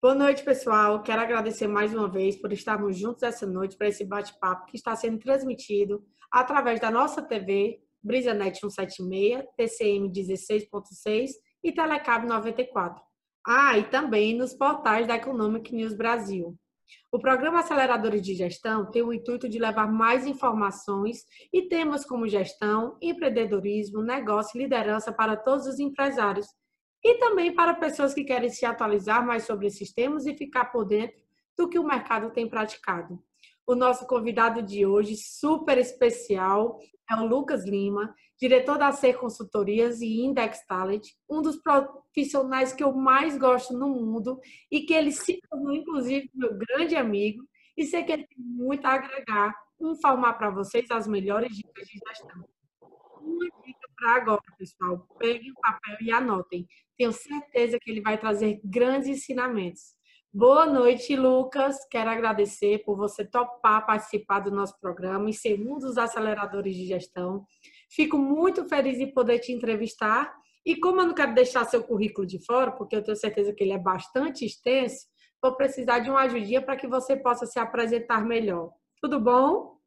Boa 0.00 0.14
noite, 0.14 0.44
pessoal. 0.44 1.02
Quero 1.02 1.20
agradecer 1.20 1.66
mais 1.66 1.92
uma 1.92 2.08
vez 2.08 2.36
por 2.36 2.52
estarmos 2.52 2.96
juntos 2.96 3.24
essa 3.24 3.44
noite 3.44 3.76
para 3.76 3.88
esse 3.88 4.04
bate-papo 4.04 4.66
que 4.66 4.76
está 4.76 4.94
sendo 4.94 5.18
transmitido 5.18 6.04
através 6.30 6.78
da 6.78 6.88
nossa 6.88 7.20
TV, 7.20 7.80
BrisaNet 8.00 8.60
176, 8.60 9.42
TCM 9.56 10.08
16.6 10.12 11.30
e 11.64 11.72
Telecab 11.72 12.28
94. 12.28 13.02
Ah, 13.44 13.76
e 13.76 13.90
também 13.90 14.38
nos 14.38 14.54
portais 14.54 15.04
da 15.04 15.16
Economic 15.16 15.74
News 15.74 15.94
Brasil. 15.94 16.56
O 17.10 17.18
programa 17.18 17.58
Aceleradores 17.58 18.22
de 18.22 18.36
Gestão 18.36 18.88
tem 18.88 19.02
o 19.02 19.12
intuito 19.12 19.48
de 19.48 19.58
levar 19.58 19.90
mais 19.90 20.28
informações 20.28 21.24
e 21.52 21.62
temas 21.62 22.04
como 22.06 22.28
gestão, 22.28 22.96
empreendedorismo, 23.02 24.00
negócio 24.00 24.56
e 24.56 24.62
liderança 24.62 25.12
para 25.12 25.36
todos 25.36 25.66
os 25.66 25.80
empresários 25.80 26.46
e 27.02 27.14
também 27.18 27.54
para 27.54 27.74
pessoas 27.74 28.14
que 28.14 28.24
querem 28.24 28.50
se 28.50 28.66
atualizar 28.66 29.24
mais 29.24 29.44
sobre 29.44 29.66
esses 29.66 29.92
temas 29.92 30.26
e 30.26 30.34
ficar 30.34 30.66
por 30.66 30.84
dentro 30.84 31.16
do 31.56 31.68
que 31.68 31.78
o 31.78 31.86
mercado 31.86 32.30
tem 32.30 32.48
praticado. 32.48 33.22
O 33.66 33.74
nosso 33.74 34.06
convidado 34.06 34.62
de 34.62 34.86
hoje, 34.86 35.16
super 35.16 35.76
especial, 35.76 36.78
é 37.10 37.14
o 37.16 37.26
Lucas 37.26 37.66
Lima, 37.66 38.14
diretor 38.40 38.78
da 38.78 38.92
Ser 38.92 39.18
Consultorias 39.18 40.00
e 40.00 40.22
Index 40.22 40.64
Talent, 40.66 41.08
um 41.28 41.42
dos 41.42 41.56
profissionais 41.56 42.72
que 42.72 42.82
eu 42.82 42.92
mais 42.92 43.36
gosto 43.36 43.76
no 43.76 43.88
mundo 43.88 44.40
e 44.70 44.82
que 44.82 44.94
ele 44.94 45.12
se 45.12 45.40
tornou, 45.50 45.74
inclusive, 45.74 46.30
meu 46.34 46.56
grande 46.56 46.96
amigo. 46.96 47.44
E 47.76 47.84
sei 47.84 48.04
que 48.04 48.12
ele 48.12 48.26
tem 48.26 48.38
muito 48.38 48.86
a 48.86 48.94
agregar, 48.94 49.54
informar 49.80 50.34
para 50.34 50.50
vocês 50.50 50.90
as 50.90 51.06
melhores 51.06 51.54
dicas 51.54 51.86
de 51.86 51.98
gestão. 52.06 52.47
Para 53.98 54.14
agora, 54.14 54.42
pessoal. 54.56 55.04
Peguem 55.18 55.50
o 55.50 55.60
papel 55.60 55.96
e 56.00 56.12
anotem. 56.12 56.68
Tenho 56.96 57.12
certeza 57.12 57.78
que 57.80 57.90
ele 57.90 58.00
vai 58.00 58.16
trazer 58.16 58.60
grandes 58.62 59.08
ensinamentos. 59.08 59.96
Boa 60.32 60.66
noite, 60.66 61.16
Lucas. 61.16 61.76
Quero 61.90 62.08
agradecer 62.08 62.84
por 62.84 62.96
você 62.96 63.24
topar 63.24 63.84
participar 63.84 64.38
do 64.38 64.52
nosso 64.52 64.78
programa 64.80 65.28
e 65.28 65.34
ser 65.34 65.60
um 65.60 65.78
dos 65.78 65.98
aceleradores 65.98 66.76
de 66.76 66.86
gestão. 66.86 67.44
Fico 67.90 68.16
muito 68.16 68.68
feliz 68.68 69.00
em 69.00 69.12
poder 69.12 69.40
te 69.40 69.50
entrevistar. 69.52 70.32
E 70.64 70.76
como 70.76 71.00
eu 71.00 71.06
não 71.06 71.14
quero 71.14 71.34
deixar 71.34 71.64
seu 71.64 71.82
currículo 71.82 72.26
de 72.26 72.44
fora, 72.44 72.70
porque 72.70 72.94
eu 72.94 73.02
tenho 73.02 73.16
certeza 73.16 73.52
que 73.52 73.64
ele 73.64 73.72
é 73.72 73.78
bastante 73.78 74.44
extenso, 74.44 75.06
vou 75.42 75.56
precisar 75.56 75.98
de 76.00 76.10
uma 76.10 76.20
ajudinha 76.20 76.62
para 76.62 76.76
que 76.76 76.86
você 76.86 77.16
possa 77.16 77.46
se 77.46 77.58
apresentar 77.58 78.24
melhor. 78.24 78.70
Tudo 79.00 79.18
bom? 79.18 79.77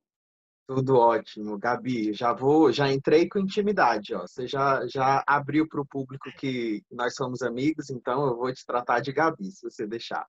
Tudo 0.67 0.95
ótimo, 0.95 1.57
Gabi. 1.57 2.13
Já 2.13 2.33
vou, 2.33 2.71
já 2.71 2.91
entrei 2.91 3.27
com 3.27 3.39
intimidade, 3.39 4.13
ó. 4.13 4.21
Você 4.21 4.47
já, 4.47 4.85
já 4.87 5.23
abriu 5.27 5.67
para 5.67 5.81
o 5.81 5.85
público 5.85 6.31
que 6.37 6.83
nós 6.89 7.15
somos 7.15 7.41
amigos, 7.41 7.89
então 7.89 8.25
eu 8.27 8.37
vou 8.37 8.53
te 8.53 8.65
tratar 8.65 8.99
de 8.99 9.11
Gabi, 9.11 9.51
se 9.51 9.69
você 9.69 9.85
deixar. 9.85 10.25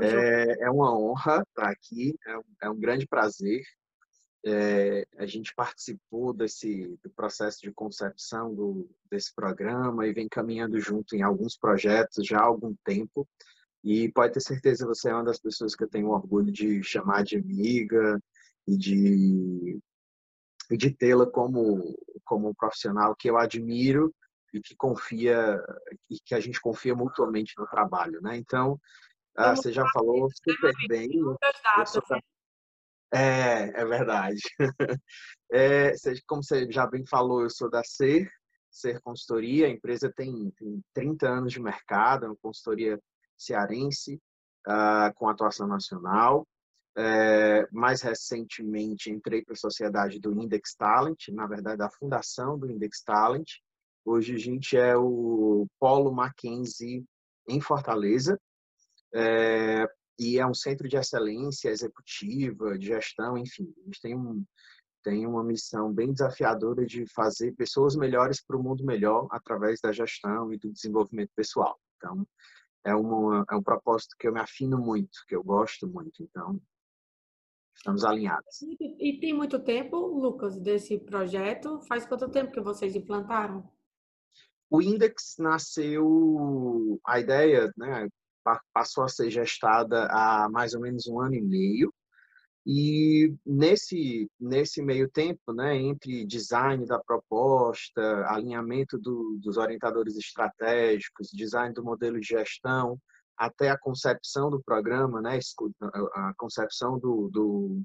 É, 0.00 0.64
é 0.64 0.70
uma 0.70 0.96
honra 0.96 1.42
estar 1.48 1.68
aqui, 1.68 2.14
é 2.26 2.38
um, 2.38 2.42
é 2.62 2.70
um 2.70 2.78
grande 2.78 3.06
prazer. 3.06 3.62
É, 4.44 5.06
a 5.18 5.26
gente 5.26 5.54
participou 5.54 6.32
desse 6.32 6.98
do 7.02 7.10
processo 7.10 7.60
de 7.60 7.70
concepção 7.70 8.52
do, 8.52 8.90
desse 9.08 9.32
programa 9.32 10.06
e 10.06 10.12
vem 10.12 10.28
caminhando 10.28 10.80
junto 10.80 11.14
em 11.14 11.22
alguns 11.22 11.56
projetos 11.56 12.26
já 12.26 12.38
há 12.38 12.44
algum 12.44 12.74
tempo. 12.84 13.28
E 13.84 14.10
pode 14.12 14.32
ter 14.34 14.40
certeza, 14.40 14.86
você 14.86 15.10
é 15.10 15.14
uma 15.14 15.24
das 15.24 15.38
pessoas 15.38 15.74
que 15.74 15.84
eu 15.84 15.88
tenho 15.88 16.08
orgulho 16.08 16.52
de 16.52 16.82
chamar 16.82 17.24
de 17.24 17.36
amiga, 17.36 18.20
e 18.66 18.76
de, 18.76 19.80
de 20.70 20.90
tê-la 20.90 21.26
como, 21.26 21.94
como 22.24 22.48
um 22.48 22.54
profissional 22.54 23.14
que 23.14 23.28
eu 23.28 23.36
admiro 23.36 24.14
e 24.52 24.60
que 24.60 24.76
confia 24.76 25.58
e 26.10 26.18
que 26.20 26.34
a 26.34 26.40
gente 26.40 26.60
confia 26.60 26.94
mutuamente 26.94 27.54
no 27.56 27.66
trabalho, 27.66 28.20
né? 28.20 28.36
Então, 28.36 28.78
ah, 29.36 29.56
você 29.56 29.72
já 29.72 29.84
falou 29.92 30.28
super 30.30 30.72
bem. 30.88 31.10
É, 33.12 33.80
é 33.80 33.84
verdade. 33.84 34.40
É, 35.54 35.92
como 36.26 36.42
você 36.42 36.66
já 36.72 36.86
bem 36.86 37.04
falou, 37.04 37.42
eu 37.42 37.50
sou 37.50 37.68
da 37.68 37.84
Ser, 37.84 38.26
Ser 38.70 39.02
Consultoria. 39.02 39.66
A 39.66 39.70
empresa 39.70 40.10
tem, 40.10 40.50
tem 40.52 40.82
30 40.94 41.28
anos 41.28 41.52
de 41.52 41.60
mercado, 41.60 42.24
é 42.24 42.28
uma 42.28 42.36
consultoria 42.40 42.98
cearense, 43.36 44.18
uh, 44.66 45.12
com 45.14 45.28
atuação 45.28 45.66
nacional. 45.66 46.48
É, 46.94 47.66
mais 47.72 48.02
recentemente 48.02 49.10
entrei 49.10 49.42
para 49.42 49.54
a 49.54 49.56
sociedade 49.56 50.20
do 50.20 50.32
Index 50.38 50.74
Talent, 50.74 51.28
na 51.28 51.46
verdade 51.46 51.78
da 51.78 51.88
fundação 51.88 52.58
do 52.58 52.70
Index 52.70 53.02
Talent. 53.02 53.48
Hoje 54.04 54.34
a 54.34 54.38
gente 54.38 54.76
é 54.76 54.94
o 54.96 55.66
Polo 55.78 56.12
Mackenzie 56.12 57.04
em 57.48 57.60
Fortaleza 57.60 58.38
é, 59.14 59.86
e 60.18 60.38
é 60.38 60.46
um 60.46 60.54
centro 60.54 60.88
de 60.88 60.96
excelência 60.96 61.70
executiva, 61.70 62.78
de 62.78 62.86
gestão, 62.86 63.36
enfim. 63.36 63.72
A 63.78 63.84
gente 63.84 64.00
tem, 64.00 64.16
um, 64.16 64.44
tem 65.02 65.26
uma 65.26 65.42
missão 65.42 65.92
bem 65.92 66.12
desafiadora 66.12 66.84
de 66.84 67.06
fazer 67.06 67.52
pessoas 67.52 67.96
melhores 67.96 68.44
para 68.44 68.56
o 68.56 68.62
mundo 68.62 68.84
melhor 68.84 69.28
através 69.30 69.80
da 69.80 69.92
gestão 69.92 70.52
e 70.52 70.58
do 70.58 70.70
desenvolvimento 70.70 71.30
pessoal. 71.34 71.78
Então, 71.96 72.26
é, 72.84 72.94
uma, 72.94 73.44
é 73.50 73.54
um 73.54 73.62
propósito 73.62 74.16
que 74.18 74.26
eu 74.26 74.32
me 74.32 74.40
afino 74.40 74.78
muito, 74.78 75.24
que 75.26 75.36
eu 75.36 75.42
gosto 75.42 75.88
muito. 75.88 76.22
Então, 76.22 76.60
Estamos 77.74 78.04
alinhados. 78.04 78.62
E 78.80 79.18
tem 79.20 79.32
muito 79.34 79.58
tempo, 79.58 79.96
Lucas, 79.96 80.58
desse 80.60 80.98
projeto? 80.98 81.80
Faz 81.88 82.06
quanto 82.06 82.28
tempo 82.28 82.52
que 82.52 82.60
vocês 82.60 82.94
implantaram? 82.94 83.68
O 84.70 84.80
Index 84.80 85.36
nasceu, 85.38 86.98
a 87.04 87.20
ideia 87.20 87.72
né, 87.76 88.08
passou 88.72 89.04
a 89.04 89.08
ser 89.08 89.30
gestada 89.30 90.06
há 90.06 90.48
mais 90.50 90.74
ou 90.74 90.80
menos 90.80 91.06
um 91.06 91.20
ano 91.20 91.34
e 91.34 91.42
meio. 91.42 91.92
E 92.64 93.34
nesse, 93.44 94.30
nesse 94.38 94.80
meio 94.80 95.10
tempo, 95.10 95.52
né, 95.52 95.76
entre 95.76 96.24
design 96.24 96.86
da 96.86 96.98
proposta, 97.00 98.24
alinhamento 98.28 98.96
do, 98.96 99.36
dos 99.42 99.56
orientadores 99.56 100.16
estratégicos, 100.16 101.30
design 101.32 101.74
do 101.74 101.82
modelo 101.82 102.20
de 102.20 102.28
gestão, 102.28 102.98
até 103.42 103.70
a 103.70 103.78
concepção 103.78 104.48
do 104.48 104.62
programa, 104.62 105.20
né, 105.20 105.40
a 106.14 106.32
concepção 106.34 106.96
do, 106.96 107.28
do, 107.28 107.82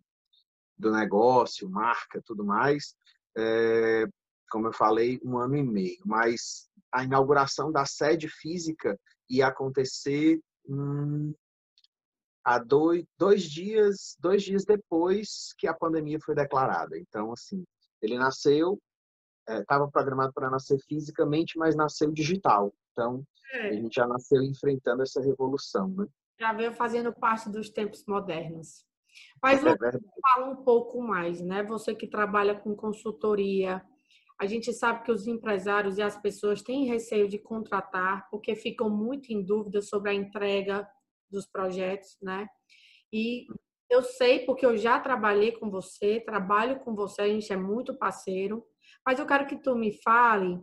do 0.78 0.92
negócio, 0.92 1.68
marca, 1.68 2.22
tudo 2.24 2.46
mais, 2.46 2.96
é, 3.36 4.06
como 4.52 4.68
eu 4.68 4.74
falei, 4.74 5.20
um 5.24 5.36
ano 5.40 5.58
e 5.58 5.64
meio. 5.64 5.98
Mas 6.06 6.70
a 6.92 7.04
inauguração 7.04 7.72
da 7.72 7.88
sede 7.88 8.30
física 8.30 8.96
ia 9.28 9.48
acontecer 9.48 10.40
hum, 10.70 11.34
há 12.44 12.60
dois, 12.60 13.04
dois 13.18 13.42
dias, 13.42 14.16
dois 14.20 14.44
dias 14.44 14.64
depois 14.64 15.56
que 15.58 15.68
a 15.68 15.74
pandemia 15.74 16.20
foi 16.24 16.36
declarada. 16.36 17.00
Então, 17.00 17.34
assim, 17.34 17.66
ele 18.00 18.16
nasceu, 18.20 18.80
estava 19.50 19.86
é, 19.86 19.92
programado 19.92 20.32
para 20.34 20.52
nascer 20.52 20.78
fisicamente, 20.88 21.58
mas 21.58 21.76
nasceu 21.76 22.12
digital. 22.12 22.72
Então, 22.98 23.24
é. 23.54 23.70
A 23.70 23.74
gente 23.74 23.94
já 23.94 24.08
nasceu 24.08 24.42
enfrentando 24.42 25.04
essa 25.04 25.22
revolução, 25.22 25.88
né? 25.90 26.08
Já 26.40 26.52
veio 26.52 26.74
fazendo 26.74 27.14
parte 27.14 27.48
dos 27.50 27.70
tempos 27.70 28.04
modernos. 28.08 28.86
Mas 29.42 29.64
é 29.64 29.76
fala 29.76 30.50
um 30.50 30.64
pouco 30.64 31.02
mais, 31.02 31.40
né? 31.42 31.64
Você 31.64 31.94
que 31.94 32.08
trabalha 32.08 32.56
com 32.56 32.76
consultoria, 32.76 33.84
a 34.40 34.46
gente 34.46 34.74
sabe 34.74 35.04
que 35.04 35.12
os 35.12 35.28
empresários 35.28 35.98
e 35.98 36.02
as 36.02 36.20
pessoas 36.20 36.62
têm 36.62 36.86
receio 36.86 37.28
de 37.28 37.40
contratar 37.40 38.28
porque 38.30 38.56
ficam 38.56 38.90
muito 38.90 39.32
em 39.32 39.44
dúvida 39.44 39.82
sobre 39.82 40.12
a 40.12 40.14
entrega 40.14 40.88
dos 41.30 41.48
projetos, 41.48 42.18
né? 42.22 42.48
E 43.12 43.46
eu 43.90 44.04
sei 44.04 44.46
porque 44.46 44.66
eu 44.66 44.76
já 44.76 45.00
trabalhei 45.00 45.52
com 45.54 45.70
você, 45.70 46.20
trabalho 46.20 46.80
com 46.82 46.94
você, 46.94 47.22
a 47.22 47.28
gente 47.28 47.52
é 47.52 47.58
muito 47.58 47.98
parceiro, 47.98 48.64
mas 49.06 49.18
eu 49.18 49.26
quero 49.26 49.48
que 49.48 49.56
tu 49.56 49.76
me 49.76 49.94
fale 50.04 50.60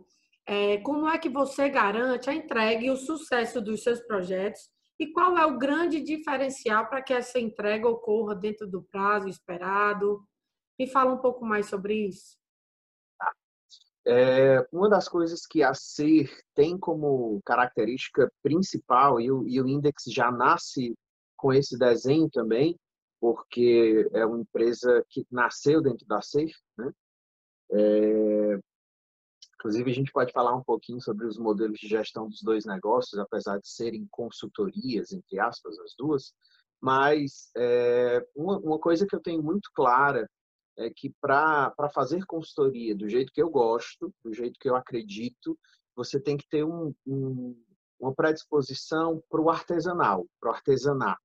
é, 0.47 0.77
como 0.77 1.09
é 1.09 1.17
que 1.17 1.29
você 1.29 1.67
garante 1.69 2.29
a 2.29 2.33
entrega 2.33 2.83
e 2.83 2.91
o 2.91 2.97
sucesso 2.97 3.59
dos 3.59 3.81
seus 3.81 3.99
projetos? 4.01 4.69
E 4.99 5.11
qual 5.11 5.37
é 5.37 5.45
o 5.45 5.57
grande 5.57 6.01
diferencial 6.01 6.87
para 6.87 7.01
que 7.01 7.13
essa 7.13 7.39
entrega 7.39 7.87
ocorra 7.87 8.35
dentro 8.35 8.67
do 8.67 8.83
prazo 8.83 9.27
esperado? 9.27 10.23
Me 10.79 10.87
fala 10.87 11.13
um 11.13 11.17
pouco 11.17 11.45
mais 11.45 11.67
sobre 11.67 12.07
isso. 12.07 12.37
Tá. 13.19 13.33
É, 14.07 14.65
uma 14.71 14.87
das 14.87 15.09
coisas 15.09 15.45
que 15.45 15.63
a 15.63 15.73
SER 15.73 16.29
tem 16.53 16.77
como 16.77 17.41
característica 17.43 18.31
principal, 18.41 19.19
e 19.19 19.31
o, 19.31 19.47
e 19.47 19.59
o 19.59 19.67
Index 19.67 20.03
já 20.07 20.31
nasce 20.31 20.95
com 21.35 21.51
esse 21.51 21.77
desenho 21.77 22.29
também, 22.29 22.77
porque 23.19 24.07
é 24.13 24.25
uma 24.25 24.39
empresa 24.39 25.03
que 25.09 25.25
nasceu 25.31 25.81
dentro 25.81 26.05
da 26.05 26.21
SER, 26.21 26.51
né? 26.77 26.91
É, 27.71 28.59
Inclusive, 29.65 29.89
a 29.89 29.93
gente 29.95 30.11
pode 30.11 30.31
falar 30.31 30.55
um 30.55 30.63
pouquinho 30.63 31.01
sobre 31.01 31.25
os 31.25 31.39
modelos 31.39 31.79
de 31.79 31.87
gestão 31.87 32.29
dos 32.29 32.39
dois 32.43 32.65
negócios, 32.65 33.19
apesar 33.19 33.57
de 33.57 33.67
serem 33.67 34.07
consultorias, 34.11 35.11
entre 35.11 35.39
aspas, 35.39 35.79
as 35.79 35.95
duas. 35.97 36.35
Mas 36.79 37.49
é, 37.57 38.23
uma, 38.35 38.59
uma 38.59 38.77
coisa 38.77 39.07
que 39.07 39.15
eu 39.15 39.19
tenho 39.19 39.41
muito 39.41 39.71
clara 39.73 40.29
é 40.77 40.91
que 40.95 41.11
para 41.19 41.73
fazer 41.91 42.23
consultoria 42.27 42.95
do 42.95 43.09
jeito 43.09 43.33
que 43.33 43.41
eu 43.41 43.49
gosto, 43.49 44.13
do 44.23 44.31
jeito 44.31 44.59
que 44.59 44.69
eu 44.69 44.75
acredito, 44.75 45.57
você 45.95 46.19
tem 46.19 46.37
que 46.37 46.47
ter 46.47 46.63
um, 46.63 46.93
um, 47.03 47.59
uma 47.99 48.13
predisposição 48.13 49.19
para 49.27 49.41
o 49.41 49.49
artesanal, 49.49 50.27
para 50.39 50.51
o 50.51 50.53
artesanato, 50.53 51.19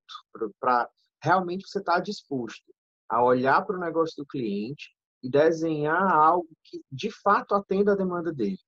para 0.59 0.89
realmente 1.23 1.69
você 1.69 1.81
estar 1.81 1.97
tá 1.97 2.01
disposto 2.01 2.73
a 3.07 3.23
olhar 3.23 3.67
para 3.67 3.77
o 3.77 3.81
negócio 3.81 4.17
do 4.17 4.27
cliente 4.27 4.97
e 5.23 5.29
desenhar 5.29 6.13
algo 6.13 6.49
que 6.65 6.83
de 6.91 7.11
fato 7.11 7.55
atenda 7.55 7.93
a 7.93 7.97
demanda 7.97 8.33
dele. 8.33 8.59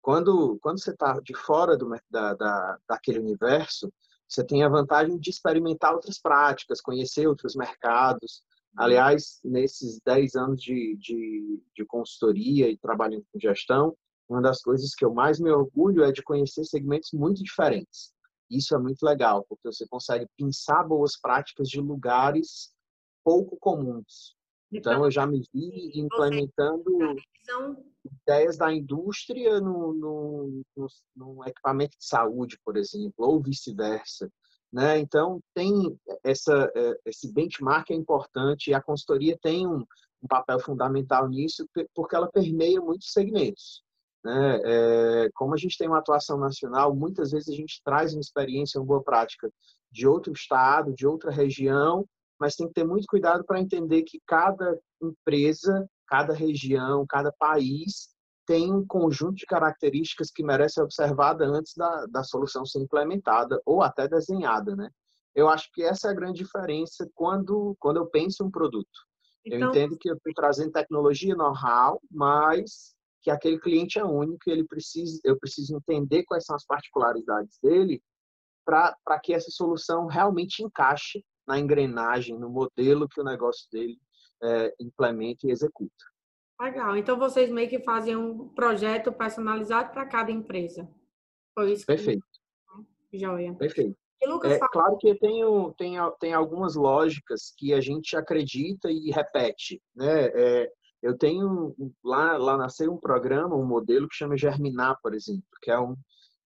Quando, 0.00 0.58
quando 0.60 0.80
você 0.80 0.90
está 0.90 1.18
de 1.20 1.34
fora 1.34 1.76
do, 1.76 1.88
da, 2.10 2.34
da, 2.34 2.78
daquele 2.88 3.20
universo, 3.20 3.92
você 4.28 4.44
tem 4.44 4.64
a 4.64 4.68
vantagem 4.68 5.18
de 5.18 5.30
experimentar 5.30 5.94
outras 5.94 6.18
práticas, 6.18 6.80
conhecer 6.80 7.26
outros 7.26 7.54
mercados. 7.54 8.42
Aliás, 8.76 9.38
nesses 9.44 10.00
10 10.04 10.34
anos 10.34 10.62
de, 10.62 10.96
de, 10.96 11.62
de 11.74 11.84
consultoria 11.84 12.68
e 12.68 12.78
trabalhando 12.78 13.24
com 13.30 13.38
gestão, 13.38 13.96
uma 14.28 14.40
das 14.40 14.62
coisas 14.62 14.94
que 14.94 15.04
eu 15.04 15.12
mais 15.12 15.38
me 15.38 15.50
orgulho 15.50 16.02
é 16.02 16.10
de 16.10 16.22
conhecer 16.22 16.64
segmentos 16.64 17.12
muito 17.12 17.42
diferentes. 17.42 18.12
Isso 18.50 18.74
é 18.74 18.78
muito 18.78 19.02
legal, 19.02 19.44
porque 19.48 19.70
você 19.70 19.86
consegue 19.86 20.26
pensar 20.36 20.82
boas 20.82 21.18
práticas 21.18 21.68
de 21.68 21.80
lugares 21.80 22.72
pouco 23.22 23.56
comuns. 23.58 24.34
Então, 24.72 25.04
eu 25.04 25.10
já 25.10 25.26
me 25.26 25.42
vi 25.52 25.92
implementando 25.94 26.84
ideias 28.04 28.56
da 28.56 28.72
indústria 28.72 29.60
no, 29.60 29.92
no, 29.92 30.62
no, 30.76 30.86
no 31.14 31.44
equipamento 31.46 31.96
de 31.98 32.04
saúde, 32.04 32.58
por 32.64 32.76
exemplo, 32.76 33.12
ou 33.18 33.40
vice-versa. 33.40 34.30
Né? 34.72 34.98
Então, 34.98 35.40
tem 35.54 35.98
essa, 36.24 36.72
é, 36.74 36.98
esse 37.04 37.30
benchmark 37.32 37.90
é 37.90 37.94
importante 37.94 38.70
e 38.70 38.74
a 38.74 38.82
consultoria 38.82 39.38
tem 39.42 39.66
um, 39.66 39.84
um 40.22 40.26
papel 40.26 40.58
fundamental 40.58 41.28
nisso, 41.28 41.66
porque 41.94 42.16
ela 42.16 42.30
permeia 42.30 42.80
muitos 42.80 43.12
segmentos. 43.12 43.82
Né? 44.24 44.60
É, 44.64 45.30
como 45.34 45.52
a 45.52 45.58
gente 45.58 45.76
tem 45.76 45.88
uma 45.88 45.98
atuação 45.98 46.38
nacional, 46.38 46.94
muitas 46.94 47.32
vezes 47.32 47.48
a 47.50 47.56
gente 47.56 47.82
traz 47.84 48.14
uma 48.14 48.20
experiência, 48.20 48.80
uma 48.80 48.86
boa 48.86 49.02
prática 49.02 49.52
de 49.90 50.06
outro 50.06 50.32
estado, 50.32 50.94
de 50.94 51.06
outra 51.06 51.30
região, 51.30 52.06
mas 52.42 52.56
tem 52.56 52.66
que 52.66 52.74
ter 52.74 52.84
muito 52.84 53.06
cuidado 53.06 53.44
para 53.44 53.60
entender 53.60 54.02
que 54.02 54.20
cada 54.26 54.76
empresa, 55.00 55.88
cada 56.08 56.34
região, 56.34 57.06
cada 57.08 57.30
país 57.38 58.08
tem 58.44 58.72
um 58.72 58.84
conjunto 58.84 59.36
de 59.36 59.46
características 59.46 60.28
que 60.28 60.42
merece 60.42 60.74
ser 60.74 60.82
observada 60.82 61.44
antes 61.44 61.72
da, 61.76 62.06
da 62.06 62.24
solução 62.24 62.66
ser 62.66 62.80
implementada 62.80 63.62
ou 63.64 63.80
até 63.80 64.08
desenhada, 64.08 64.74
né? 64.74 64.90
Eu 65.36 65.48
acho 65.48 65.70
que 65.72 65.84
essa 65.84 66.08
é 66.08 66.10
a 66.10 66.14
grande 66.14 66.42
diferença 66.42 67.08
quando, 67.14 67.76
quando 67.78 67.98
eu 67.98 68.06
penso 68.06 68.42
em 68.42 68.48
um 68.48 68.50
produto. 68.50 68.90
Então, 69.46 69.60
eu 69.60 69.68
entendo 69.68 69.96
que 69.96 70.10
eu 70.10 70.16
estou 70.16 70.32
trazendo 70.34 70.72
tecnologia, 70.72 71.36
know-how, 71.36 72.00
mas 72.10 72.92
que 73.22 73.30
aquele 73.30 73.60
cliente 73.60 74.00
é 74.00 74.04
único 74.04 74.42
e 74.48 74.50
ele 74.50 74.64
precisa, 74.64 75.20
eu 75.22 75.38
preciso 75.38 75.76
entender 75.76 76.24
quais 76.24 76.44
são 76.44 76.56
as 76.56 76.66
particularidades 76.66 77.56
dele 77.62 78.02
para 78.64 79.20
que 79.22 79.32
essa 79.32 79.50
solução 79.52 80.06
realmente 80.06 80.64
encaixe 80.64 81.24
na 81.46 81.58
engrenagem, 81.58 82.38
no 82.38 82.48
modelo 82.48 83.08
que 83.08 83.20
o 83.20 83.24
negócio 83.24 83.68
dele 83.70 83.98
é, 84.42 84.74
implementa 84.80 85.46
e 85.46 85.50
executa. 85.50 86.04
Legal. 86.60 86.96
Então 86.96 87.18
vocês 87.18 87.50
meio 87.50 87.68
que 87.68 87.80
fazem 87.80 88.16
um 88.16 88.48
projeto 88.48 89.12
personalizado 89.12 89.92
para 89.92 90.06
cada 90.06 90.30
empresa. 90.30 90.88
Foi 91.54 91.72
isso. 91.72 91.86
Perfeito. 91.86 92.24
Que... 93.10 93.18
Joia. 93.18 93.54
Perfeito. 93.54 93.96
É 94.44 94.58
fala... 94.58 94.70
claro 94.70 94.96
que 94.98 95.14
tem, 95.16 95.42
tem, 95.76 95.96
tem 96.20 96.32
algumas 96.32 96.76
lógicas 96.76 97.52
que 97.58 97.74
a 97.74 97.80
gente 97.80 98.16
acredita 98.16 98.88
e 98.90 99.10
repete, 99.10 99.82
né? 99.94 100.26
É, 100.26 100.72
eu 101.02 101.18
tenho 101.18 101.74
lá 102.04 102.36
lá 102.36 102.56
nasceu 102.56 102.92
um 102.92 102.96
programa, 102.96 103.56
um 103.56 103.66
modelo 103.66 104.08
que 104.08 104.14
chama 104.14 104.36
Germinar, 104.36 104.96
por 105.02 105.12
exemplo, 105.12 105.42
que 105.60 105.70
é 105.70 105.78
um 105.78 105.96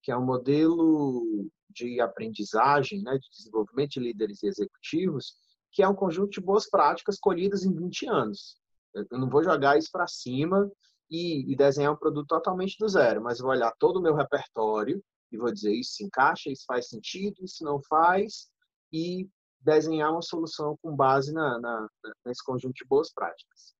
que 0.01 0.11
é 0.11 0.17
um 0.17 0.25
modelo 0.25 1.49
de 1.69 1.99
aprendizagem, 1.99 3.03
né, 3.03 3.17
de 3.17 3.29
desenvolvimento 3.29 3.91
de 3.91 3.99
líderes 3.99 4.41
e 4.41 4.47
executivos, 4.47 5.35
que 5.71 5.83
é 5.83 5.87
um 5.87 5.95
conjunto 5.95 6.31
de 6.31 6.41
boas 6.41 6.69
práticas 6.69 7.19
colhidas 7.19 7.63
em 7.63 7.73
20 7.73 8.07
anos. 8.07 8.57
Eu 8.93 9.19
não 9.19 9.29
vou 9.29 9.43
jogar 9.43 9.77
isso 9.77 9.89
para 9.91 10.07
cima 10.07 10.69
e, 11.09 11.51
e, 11.51 11.55
desenhar 11.55 11.93
um 11.93 11.97
produto 11.97 12.27
totalmente 12.27 12.77
do 12.79 12.89
zero, 12.89 13.21
mas 13.21 13.39
vou 13.39 13.51
olhar 13.51 13.71
todo 13.77 13.97
o 13.97 14.01
meu 14.01 14.15
repertório 14.15 15.03
e 15.31 15.37
vou 15.37 15.51
dizer 15.51 15.73
isso 15.73 15.91
se 15.93 16.03
encaixa, 16.03 16.49
isso 16.49 16.63
faz 16.65 16.87
sentido, 16.87 17.35
isso 17.43 17.63
não 17.63 17.81
faz, 17.87 18.49
e 18.91 19.29
desenhar 19.59 20.11
uma 20.11 20.21
solução 20.21 20.77
com 20.81 20.95
base 20.95 21.33
na, 21.33 21.59
na, 21.59 21.87
nesse 22.25 22.43
conjunto 22.43 22.73
de 22.73 22.85
boas 22.85 23.11
práticas. 23.13 23.75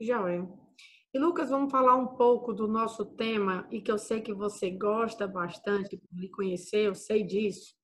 Joia. 0.00 0.48
E 1.12 1.18
Lucas, 1.18 1.50
vamos 1.50 1.72
falar 1.72 1.96
um 1.96 2.06
pouco 2.06 2.52
do 2.52 2.68
nosso 2.68 3.04
tema 3.04 3.66
e 3.68 3.80
que 3.80 3.90
eu 3.90 3.98
sei 3.98 4.20
que 4.20 4.32
você 4.32 4.70
gosta 4.70 5.26
bastante 5.26 5.96
de 5.96 6.06
me 6.12 6.30
conhecer, 6.30 6.86
eu 6.86 6.94
sei 6.94 7.24
disso. 7.24 7.74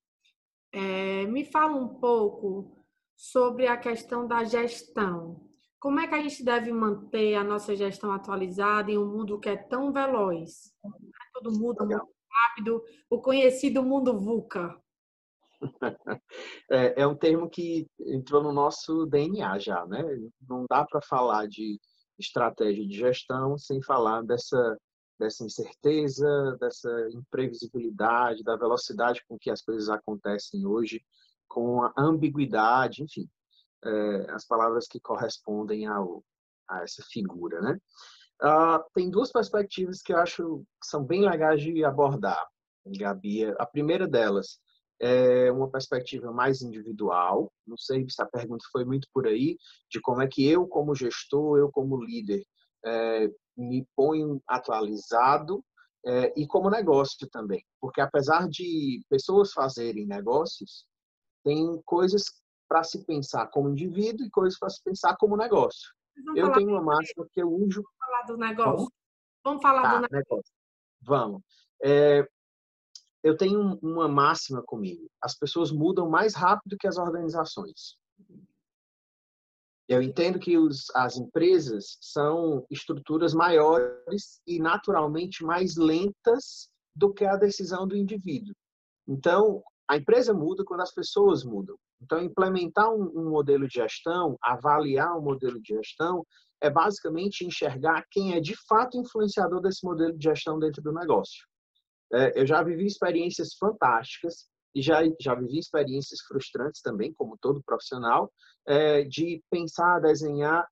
É, 0.71 1.27
me 1.27 1.45
fala 1.45 1.75
um 1.75 1.89
pouco 1.99 2.77
sobre 3.17 3.67
a 3.67 3.77
questão 3.77 4.29
da 4.29 4.45
gestão. 4.45 5.45
Como 5.81 5.99
é 5.99 6.07
que 6.07 6.15
a 6.15 6.23
gente 6.23 6.45
deve 6.45 6.73
manter 6.73 7.35
a 7.35 7.43
nossa 7.43 7.75
gestão 7.75 8.13
atualizada 8.13 8.93
em 8.93 8.99
um 8.99 9.07
mundo 9.07 9.41
que 9.41 9.49
é 9.49 9.57
tão 9.57 9.93
veloz? 9.93 10.73
Todo 11.35 11.51
mundo 11.51 11.85
muito 11.85 12.09
rápido, 12.31 12.85
o 13.11 13.21
conhecido 13.21 13.83
mundo 13.83 14.19
VUCA. 14.19 14.81
É, 16.71 17.03
é 17.03 17.07
um 17.07 17.15
termo 17.15 17.49
que 17.49 17.89
entrou 17.99 18.43
no 18.43 18.53
nosso 18.53 19.07
DNA 19.07 19.59
já, 19.59 19.87
né? 19.87 20.03
Não 20.47 20.67
dá 20.69 20.85
para 20.85 21.01
falar 21.01 21.47
de 21.47 21.81
estratégia 22.19 22.87
de 22.87 22.97
gestão 22.97 23.57
sem 23.59 23.83
falar 23.83 24.23
dessa 24.23 24.79
dessa 25.19 25.45
incerteza, 25.45 26.57
dessa 26.61 26.91
imprevisibilidade, 27.11 28.45
da 28.45 28.55
velocidade 28.55 29.25
com 29.27 29.39
que 29.39 29.51
as 29.51 29.63
coisas 29.63 29.89
acontecem 29.89 30.67
hoje, 30.67 31.03
com 31.49 31.83
a 31.83 31.93
ambiguidade, 31.97 33.03
enfim, 33.03 33.27
é, 33.85 34.31
as 34.31 34.47
palavras 34.47 34.87
que 34.87 35.01
correspondem 35.01 35.87
ao, 35.87 36.23
a 36.69 36.83
essa 36.83 37.03
figura, 37.03 37.61
né? 37.61 37.79
Uh, 38.43 38.85
tem 38.93 39.11
duas 39.11 39.33
perspectivas 39.33 40.03
que 40.03 40.13
eu 40.13 40.19
acho 40.19 40.59
que 40.81 40.87
são 40.87 41.03
bem 41.03 41.27
legais 41.27 41.63
de 41.63 41.83
abordar, 41.83 42.47
Gabi. 42.99 43.47
A 43.59 43.65
primeira 43.65 44.07
delas 44.07 44.61
é 45.01 45.51
uma 45.53 45.71
perspectiva 45.71 46.33
mais 46.33 46.63
individual. 46.63 47.53
Não 47.67 47.77
sei 47.77 48.09
se 48.09 48.23
a 48.23 48.27
pergunta 48.27 48.65
foi 48.73 48.85
muito 48.85 49.09
por 49.13 49.27
aí, 49.27 49.57
de 49.91 50.01
como 50.01 50.23
é 50.23 50.27
que 50.27 50.47
eu, 50.47 50.67
como 50.67 50.95
gestor, 50.95 51.59
eu, 51.59 51.71
como 51.71 52.03
líder, 52.03 52.43
é, 52.85 53.31
me 53.57 53.87
ponho 53.95 54.41
atualizado 54.47 55.65
é, 56.05 56.33
e 56.37 56.47
como 56.47 56.71
negócio 56.71 57.29
também. 57.31 57.65
Porque 57.81 58.01
apesar 58.01 58.49
de 58.49 59.03
pessoas 59.09 59.53
fazerem 59.53 60.07
negócios, 60.07 60.87
tem 61.45 61.81
coisas 61.85 62.25
para 62.69 62.83
se 62.83 63.05
pensar 63.05 63.47
como 63.49 63.71
indivíduo 63.71 64.27
e 64.27 64.31
coisas 64.31 64.59
para 64.59 64.71
se 64.71 64.83
pensar 64.83 65.17
como 65.17 65.37
negócio. 65.37 65.89
Eu 66.35 66.51
tenho 66.53 66.71
uma 66.71 66.83
máxima 66.83 67.27
que 67.31 67.43
eu 67.43 67.49
uso. 67.49 67.83
Vamos 67.83 67.99
falar 67.99 68.23
do 68.23 68.37
negócio. 68.37 68.73
Vamos, 68.73 68.91
Vamos 69.45 69.63
falar 69.63 69.83
tá, 69.83 69.89
do 69.89 70.01
negócio. 70.03 70.13
negócio. 70.13 70.53
Vamos. 71.03 71.43
É, 71.83 72.27
eu 73.23 73.37
tenho 73.37 73.79
uma 73.83 74.09
máxima 74.09 74.63
comigo. 74.63 75.09
As 75.21 75.37
pessoas 75.37 75.71
mudam 75.71 76.09
mais 76.09 76.35
rápido 76.35 76.77
que 76.79 76.87
as 76.87 76.97
organizações. 76.97 77.97
Eu 79.89 80.03
entendo 80.03 80.39
que 80.39 80.59
os, 80.59 80.91
as 80.95 81.17
empresas 81.17 81.97
são 82.01 82.67
estruturas 82.71 83.33
maiores 83.33 84.41
e 84.47 84.59
naturalmente 84.59 85.45
mais 85.45 85.77
lentas 85.77 86.69
do 86.95 87.13
que 87.13 87.25
a 87.25 87.37
decisão 87.37 87.87
do 87.87 87.97
indivíduo. 87.97 88.55
Então, 89.07 89.63
a 89.89 89.97
empresa 89.97 90.35
muda 90.35 90.65
quando 90.65 90.81
as 90.81 90.93
pessoas 90.93 91.45
mudam. 91.45 91.77
Então, 92.03 92.21
implementar 92.21 92.91
um, 92.91 93.11
um 93.15 93.31
modelo 93.31 93.69
de 93.69 93.75
gestão, 93.75 94.37
avaliar 94.43 95.17
um 95.17 95.23
modelo 95.23 95.61
de 95.61 95.75
gestão, 95.75 96.27
é 96.61 96.69
basicamente 96.69 97.45
enxergar 97.45 98.05
quem 98.11 98.35
é 98.35 98.41
de 98.41 98.57
fato 98.67 98.99
influenciador 98.99 99.61
desse 99.61 99.85
modelo 99.85 100.17
de 100.17 100.25
gestão 100.25 100.59
dentro 100.59 100.83
do 100.83 100.93
negócio. 100.93 101.47
É, 102.13 102.41
eu 102.41 102.47
já 102.47 102.63
vivi 102.63 102.87
experiências 102.87 103.55
fantásticas 103.55 104.47
e 104.75 104.83
já, 104.83 105.01
já 105.21 105.35
vivi 105.35 105.59
experiências 105.59 106.21
frustrantes 106.21 106.81
também, 106.83 107.13
como 107.15 107.39
todo 107.39 107.63
profissional, 107.63 108.33
é, 108.67 109.05
de 109.05 109.43
pensar, 109.51 110.01
desenhar 110.01 110.67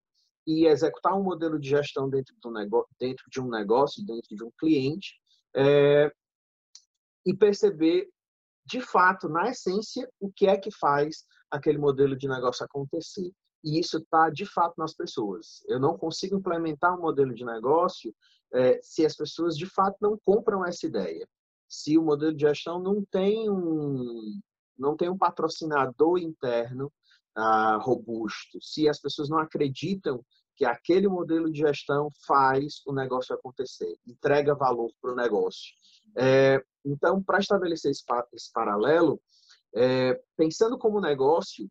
e 0.46 0.66
executar 0.66 1.14
um 1.14 1.22
modelo 1.22 1.58
de 1.58 1.70
gestão 1.70 2.08
dentro, 2.08 2.34
do 2.42 2.50
negócio, 2.50 2.88
dentro 3.00 3.24
de 3.30 3.40
um 3.40 3.48
negócio, 3.48 4.04
dentro 4.04 4.36
de 4.36 4.44
um 4.44 4.50
cliente, 4.58 5.14
é, 5.56 6.12
e 7.26 7.34
perceber, 7.34 8.08
de 8.66 8.80
fato, 8.80 9.28
na 9.28 9.48
essência, 9.50 10.08
o 10.20 10.30
que 10.30 10.46
é 10.46 10.56
que 10.56 10.70
faz 10.70 11.24
aquele 11.50 11.78
modelo 11.78 12.16
de 12.16 12.28
negócio 12.28 12.64
acontecer. 12.64 13.32
E 13.64 13.80
isso 13.80 13.96
está, 13.96 14.28
de 14.28 14.44
fato, 14.44 14.74
nas 14.76 14.92
pessoas. 14.92 15.64
Eu 15.66 15.80
não 15.80 15.96
consigo 15.96 16.36
implementar 16.36 16.94
um 16.96 17.00
modelo 17.00 17.34
de 17.34 17.44
negócio 17.44 18.14
é, 18.52 18.78
se 18.82 19.06
as 19.06 19.16
pessoas 19.16 19.56
de 19.56 19.64
fato 19.64 19.96
não 20.02 20.18
compram 20.18 20.64
essa 20.64 20.86
ideia. 20.86 21.26
Se 21.66 21.96
o 21.96 22.02
modelo 22.02 22.34
de 22.34 22.42
gestão 22.42 22.78
não 22.78 23.02
tem 23.02 23.50
um, 23.50 24.38
não 24.78 24.96
tem 24.96 25.08
um 25.08 25.16
patrocinador 25.16 26.18
interno 26.18 26.92
ah, 27.34 27.78
robusto, 27.80 28.60
se 28.60 28.88
as 28.88 29.00
pessoas 29.00 29.28
não 29.28 29.38
acreditam 29.38 30.24
que 30.56 30.64
aquele 30.64 31.08
modelo 31.08 31.50
de 31.50 31.58
gestão 31.58 32.08
faz 32.26 32.80
o 32.86 32.92
negócio 32.92 33.34
acontecer, 33.34 33.96
entrega 34.06 34.54
valor 34.54 34.92
para 35.00 35.12
o 35.12 35.16
negócio. 35.16 35.72
É, 36.16 36.62
então, 36.84 37.20
para 37.20 37.40
estabelecer 37.40 37.90
esse, 37.90 38.04
esse 38.32 38.52
paralelo, 38.52 39.20
é, 39.74 40.20
pensando 40.36 40.78
como 40.78 41.00
negócio, 41.00 41.68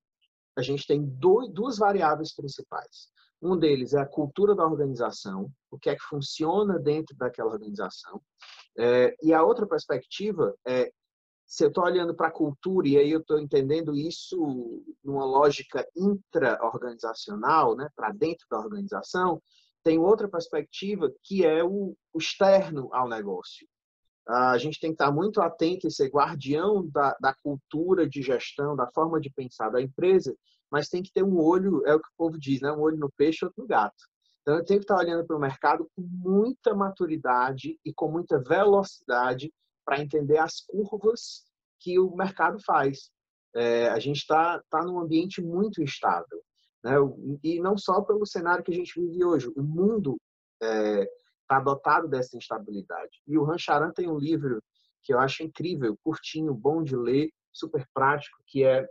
a 0.55 0.61
gente 0.61 0.85
tem 0.85 1.03
dois, 1.03 1.49
duas 1.49 1.77
variáveis 1.77 2.33
principais. 2.33 3.09
Um 3.41 3.57
deles 3.57 3.93
é 3.93 3.99
a 3.99 4.05
cultura 4.05 4.55
da 4.55 4.65
organização, 4.65 5.51
o 5.69 5.77
que 5.77 5.89
é 5.89 5.95
que 5.95 6.03
funciona 6.03 6.79
dentro 6.79 7.15
daquela 7.17 7.51
organização. 7.51 8.21
É, 8.77 9.15
e 9.21 9.33
a 9.33 9.43
outra 9.43 9.67
perspectiva 9.67 10.55
é 10.65 10.91
se 11.45 11.65
eu 11.65 11.67
estou 11.67 11.83
olhando 11.83 12.15
para 12.15 12.29
a 12.29 12.31
cultura 12.31 12.87
e 12.87 12.97
aí 12.97 13.11
eu 13.11 13.19
estou 13.19 13.37
entendendo 13.37 13.95
isso 13.95 14.83
numa 15.03 15.25
lógica 15.25 15.85
intra-organizacional, 15.95 17.75
né, 17.75 17.89
para 17.95 18.11
dentro 18.11 18.47
da 18.49 18.57
organização, 18.57 19.41
tem 19.83 19.99
outra 19.99 20.27
perspectiva 20.27 21.11
que 21.21 21.45
é 21.45 21.63
o, 21.63 21.95
o 22.13 22.17
externo 22.17 22.89
ao 22.93 23.07
negócio. 23.07 23.67
A 24.27 24.57
gente 24.57 24.79
tem 24.79 24.91
que 24.91 24.95
estar 24.95 25.11
muito 25.11 25.41
atento 25.41 25.87
e 25.87 25.91
ser 25.91 26.09
guardião 26.09 26.87
da, 26.87 27.15
da 27.19 27.33
cultura 27.33 28.07
de 28.07 28.21
gestão, 28.21 28.75
da 28.75 28.89
forma 28.93 29.19
de 29.19 29.29
pensar 29.29 29.69
da 29.69 29.81
empresa, 29.81 30.33
mas 30.71 30.87
tem 30.87 31.03
que 31.03 31.11
ter 31.11 31.23
um 31.23 31.37
olho, 31.37 31.85
é 31.85 31.93
o 31.93 31.99
que 31.99 32.07
o 32.07 32.17
povo 32.17 32.39
diz, 32.39 32.61
né? 32.61 32.71
um 32.71 32.79
olho 32.79 32.97
no 32.97 33.11
peixe 33.17 33.43
outro 33.43 33.61
no 33.61 33.67
gato. 33.67 34.03
Então, 34.41 34.55
eu 34.55 34.65
tenho 34.65 34.79
que 34.79 34.83
estar 34.83 34.97
olhando 34.97 35.25
para 35.25 35.37
o 35.37 35.39
mercado 35.39 35.89
com 35.95 36.01
muita 36.01 36.73
maturidade 36.73 37.79
e 37.85 37.93
com 37.93 38.11
muita 38.11 38.41
velocidade 38.41 39.53
para 39.85 40.01
entender 40.01 40.37
as 40.37 40.61
curvas 40.61 41.43
que 41.79 41.99
o 41.99 42.15
mercado 42.15 42.57
faz. 42.65 43.09
É, 43.55 43.87
a 43.89 43.99
gente 43.99 44.17
está 44.17 44.61
tá 44.69 44.83
num 44.83 44.99
ambiente 44.99 45.41
muito 45.41 45.81
instável. 45.81 46.41
Né? 46.83 46.95
E 47.43 47.59
não 47.61 47.77
só 47.77 48.01
pelo 48.01 48.25
cenário 48.25 48.63
que 48.63 48.71
a 48.71 48.75
gente 48.75 48.99
vive 48.99 49.23
hoje. 49.23 49.49
O 49.55 49.63
mundo 49.63 50.17
é, 50.61 51.07
tá 51.47 51.59
dotado 51.59 52.07
dessa 52.07 52.37
instabilidade. 52.37 53.21
E 53.27 53.37
o 53.37 53.43
Rancharan 53.43 53.91
tem 53.91 54.09
um 54.09 54.17
livro 54.17 54.61
que 55.01 55.13
eu 55.13 55.19
acho 55.19 55.43
incrível, 55.43 55.97
curtinho, 56.03 56.53
bom 56.53 56.83
de 56.83 56.95
ler, 56.95 57.29
super 57.51 57.85
prático, 57.93 58.37
que 58.47 58.63
é 58.63 58.87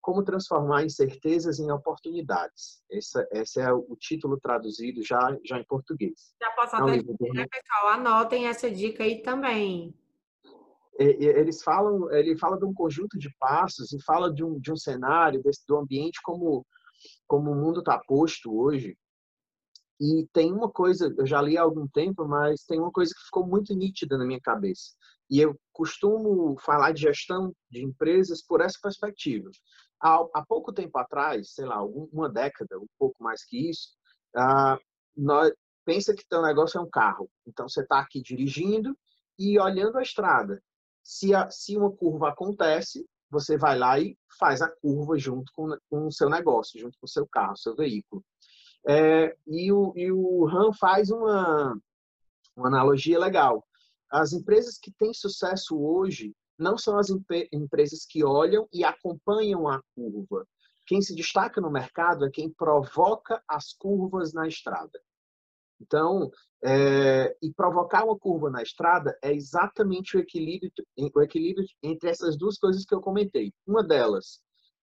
Como 0.00 0.22
Transformar 0.22 0.84
Incertezas 0.84 1.58
em 1.58 1.70
Oportunidades. 1.70 2.82
Esse, 2.88 3.26
esse 3.32 3.60
é 3.60 3.72
o 3.72 3.96
título 3.98 4.38
traduzido 4.40 5.02
já, 5.02 5.36
já 5.44 5.58
em 5.58 5.64
português. 5.64 6.34
Já 6.40 6.50
posso 6.52 6.76
é 6.76 6.78
um 6.78 6.86
até 6.86 6.98
dizer, 6.98 7.32
né, 7.34 7.46
pessoal? 7.50 7.88
Anotem 7.94 8.46
essa 8.46 8.70
dica 8.70 9.02
aí 9.02 9.22
também 9.22 9.94
eles 10.98 11.62
falam, 11.62 12.10
ele 12.10 12.36
fala 12.38 12.58
de 12.58 12.64
um 12.64 12.72
conjunto 12.72 13.18
de 13.18 13.30
passos 13.38 13.92
e 13.92 14.02
fala 14.02 14.32
de 14.32 14.42
um, 14.42 14.58
de 14.58 14.72
um 14.72 14.76
cenário 14.76 15.42
desse, 15.42 15.66
do 15.66 15.76
ambiente 15.76 16.20
como 16.22 16.66
como 17.26 17.50
o 17.50 17.54
mundo 17.54 17.80
está 17.80 17.98
posto 17.98 18.58
hoje. 18.58 18.96
E 20.00 20.26
tem 20.32 20.52
uma 20.52 20.70
coisa, 20.70 21.12
eu 21.16 21.26
já 21.26 21.40
li 21.40 21.56
há 21.56 21.62
algum 21.62 21.88
tempo, 21.88 22.26
mas 22.26 22.64
tem 22.64 22.78
uma 22.78 22.92
coisa 22.92 23.14
que 23.14 23.24
ficou 23.24 23.46
muito 23.46 23.74
nítida 23.74 24.18
na 24.18 24.26
minha 24.26 24.40
cabeça. 24.40 24.92
E 25.30 25.40
eu 25.40 25.58
costumo 25.72 26.56
falar 26.60 26.92
de 26.92 27.02
gestão 27.02 27.52
de 27.70 27.82
empresas 27.82 28.42
por 28.42 28.60
essa 28.60 28.78
perspectiva. 28.80 29.50
Há, 30.00 30.16
há 30.34 30.44
pouco 30.46 30.72
tempo 30.72 30.98
atrás, 30.98 31.54
sei 31.54 31.64
lá, 31.64 31.82
uma 31.82 32.28
década, 32.28 32.78
um 32.78 32.86
pouco 32.98 33.22
mais 33.22 33.44
que 33.44 33.70
isso, 33.70 33.88
ah, 34.36 34.78
nós, 35.16 35.52
pensa 35.84 36.14
que 36.14 36.26
teu 36.28 36.42
negócio 36.42 36.78
é 36.78 36.82
um 36.82 36.90
carro. 36.90 37.30
Então 37.46 37.68
você 37.68 37.80
está 37.80 38.00
aqui 38.00 38.20
dirigindo 38.20 38.96
e 39.38 39.58
olhando 39.58 39.96
a 39.96 40.02
estrada. 40.02 40.62
Se, 41.02 41.34
a, 41.34 41.48
se 41.50 41.76
uma 41.76 41.90
curva 41.90 42.28
acontece, 42.28 43.06
você 43.30 43.56
vai 43.56 43.78
lá 43.78 43.98
e 43.98 44.16
faz 44.38 44.60
a 44.60 44.68
curva 44.68 45.18
junto 45.18 45.50
com, 45.54 45.76
com 45.88 46.06
o 46.06 46.12
seu 46.12 46.28
negócio, 46.28 46.78
junto 46.78 46.98
com 46.98 47.06
o 47.06 47.08
seu 47.08 47.26
carro, 47.26 47.56
seu 47.56 47.74
veículo. 47.74 48.24
É, 48.88 49.36
e, 49.46 49.72
o, 49.72 49.92
e 49.96 50.12
o 50.12 50.44
RAM 50.44 50.72
faz 50.72 51.10
uma, 51.10 51.76
uma 52.56 52.68
analogia 52.68 53.18
legal. 53.18 53.66
As 54.10 54.32
empresas 54.32 54.78
que 54.78 54.92
têm 54.92 55.12
sucesso 55.12 55.76
hoje 55.76 56.34
não 56.58 56.78
são 56.78 56.98
as 56.98 57.08
empresas 57.52 58.06
que 58.06 58.24
olham 58.24 58.66
e 58.72 58.84
acompanham 58.84 59.68
a 59.68 59.82
curva. 59.94 60.46
Quem 60.86 61.02
se 61.02 61.14
destaca 61.14 61.60
no 61.60 61.70
mercado 61.70 62.24
é 62.24 62.30
quem 62.30 62.48
provoca 62.48 63.42
as 63.48 63.72
curvas 63.72 64.32
na 64.32 64.46
estrada. 64.46 65.00
Então, 65.80 66.30
é, 66.64 67.36
e 67.42 67.52
provocar 67.52 68.04
uma 68.04 68.18
curva 68.18 68.48
na 68.48 68.62
estrada 68.62 69.18
é 69.22 69.34
exatamente 69.34 70.16
o 70.16 70.20
equilíbrio, 70.20 70.72
o 70.96 71.22
equilíbrio 71.22 71.66
entre 71.82 72.08
essas 72.08 72.36
duas 72.38 72.56
coisas 72.56 72.84
que 72.84 72.94
eu 72.94 73.00
comentei. 73.00 73.52
Uma 73.66 73.82
delas 73.82 74.40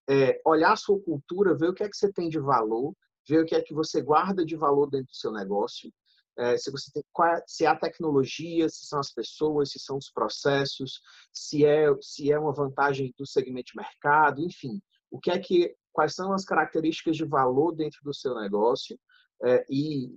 é 0.08 0.40
olhar 0.46 0.74
a 0.74 0.78
sua 0.78 1.00
cultura, 1.02 1.58
ver 1.58 1.70
o 1.70 1.74
que 1.74 1.84
é 1.84 1.90
que 1.90 1.96
você 1.96 2.12
tem 2.12 2.30
de 2.30 2.40
valor, 2.40 2.94
ver 3.28 3.44
o 3.44 3.46
que 3.46 3.56
é 3.56 3.62
que 3.62 3.74
você 3.74 4.02
guarda 4.02 4.46
de 4.46 4.56
valor 4.56 4.90
dentro 4.90 5.08
do 5.08 5.16
seu 5.16 5.32
negócio, 5.32 5.92
é, 6.38 6.58
se 6.58 6.72
você 6.72 6.92
tem 6.92 7.04
é, 7.04 7.44
se 7.46 7.66
é 7.66 7.68
a 7.68 7.76
tecnologia, 7.76 8.68
se 8.68 8.88
são 8.88 9.00
as 9.00 9.14
pessoas, 9.14 9.72
se 9.72 9.80
são 9.80 9.98
os 9.98 10.10
processos, 10.10 11.00
se 11.32 11.66
é 11.66 11.88
se 12.02 12.32
é 12.32 12.40
uma 12.40 12.54
vantagem 12.54 13.14
do 13.18 13.26
segmento 13.26 13.72
de 13.74 13.78
mercado, 13.78 14.42
enfim, 14.42 14.82
o 15.12 15.20
que 15.20 15.30
é 15.30 15.38
que 15.38 15.76
quais 15.92 16.16
são 16.16 16.34
as 16.34 16.44
características 16.44 17.16
de 17.16 17.26
valor 17.26 17.72
dentro 17.74 18.00
do 18.04 18.14
seu 18.14 18.34
negócio 18.36 19.00
é, 19.44 19.64
e 19.70 20.10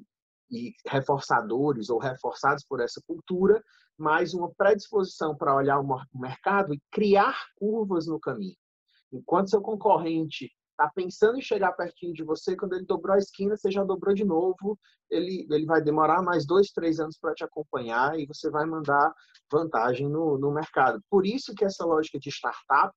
e 0.51 0.73
reforçadores 0.87 1.91
ou 1.91 1.99
reforçados 1.99 2.65
por 2.65 2.81
essa 2.81 3.03
cultura, 3.07 3.63
mas 3.99 4.35
uma 4.35 4.53
predisposição 4.55 5.37
para 5.37 5.55
olhar 5.55 5.81
o 5.81 6.05
mercado 6.15 6.75
e 6.75 6.81
criar 6.91 7.37
curvas 7.57 8.07
no 8.07 8.21
caminho. 8.21 8.57
Enquanto 9.13 9.51
seu 9.51 9.61
concorrente 9.61 10.51
está 10.79 10.91
pensando 10.95 11.39
em 11.39 11.43
chegar 11.43 11.73
pertinho 11.73 12.13
de 12.13 12.23
você, 12.23 12.55
quando 12.55 12.75
ele 12.75 12.85
dobrou 12.85 13.15
a 13.15 13.19
esquina, 13.19 13.57
você 13.57 13.71
já 13.71 13.83
dobrou 13.83 14.15
de 14.15 14.25
novo, 14.25 14.79
ele, 15.11 15.47
ele 15.51 15.65
vai 15.65 15.81
demorar 15.81 16.23
mais 16.23 16.47
dois, 16.47 16.71
três 16.71 17.01
anos 17.01 17.19
para 17.19 17.35
te 17.35 17.43
acompanhar 17.43 18.19
e 18.19 18.27
você 18.27 18.51
vai 18.51 18.67
mandar 18.67 19.13
vantagem 19.51 20.09
no, 20.09 20.39
no 20.39 20.53
mercado. 20.53 21.03
Por 21.09 21.27
isso 21.27 21.55
que 21.55 21.65
essa 21.65 21.85
lógica 21.85 22.19
de 22.19 22.29
startup 22.29 22.95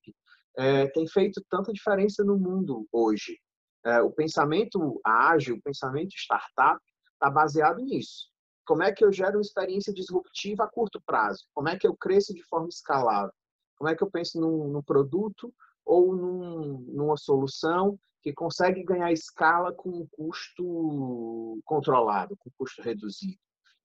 é, 0.57 0.87
tem 0.87 1.07
feito 1.07 1.41
tanta 1.49 1.71
diferença 1.71 2.23
no 2.23 2.37
mundo 2.37 2.85
hoje. 2.91 3.39
É, 3.85 4.01
o 4.01 4.11
pensamento 4.11 4.99
ágil, 5.05 5.55
o 5.55 5.61
pensamento 5.61 6.13
startup, 6.15 6.81
está 7.13 7.29
baseado 7.29 7.79
nisso. 7.81 8.27
Como 8.65 8.83
é 8.83 8.91
que 8.91 9.03
eu 9.05 9.11
gero 9.11 9.37
uma 9.37 9.41
experiência 9.41 9.93
disruptiva 9.93 10.65
a 10.65 10.69
curto 10.69 11.01
prazo? 11.05 11.45
Como 11.53 11.69
é 11.69 11.77
que 11.77 11.87
eu 11.87 11.95
cresço 11.95 12.33
de 12.33 12.43
forma 12.43 12.67
escalável? 12.67 13.33
Como 13.77 13.89
é 13.89 13.95
que 13.95 14.03
eu 14.03 14.11
penso 14.11 14.39
num, 14.39 14.67
num 14.67 14.83
produto 14.83 15.53
ou 15.89 16.15
num, 16.15 16.79
numa 16.87 17.17
solução 17.17 17.99
que 18.21 18.31
consegue 18.31 18.83
ganhar 18.83 19.11
escala 19.11 19.73
com 19.73 19.89
um 19.89 20.07
custo 20.11 21.59
controlado, 21.65 22.37
com 22.37 22.49
um 22.49 22.53
custo 22.55 22.83
reduzido? 22.83 23.39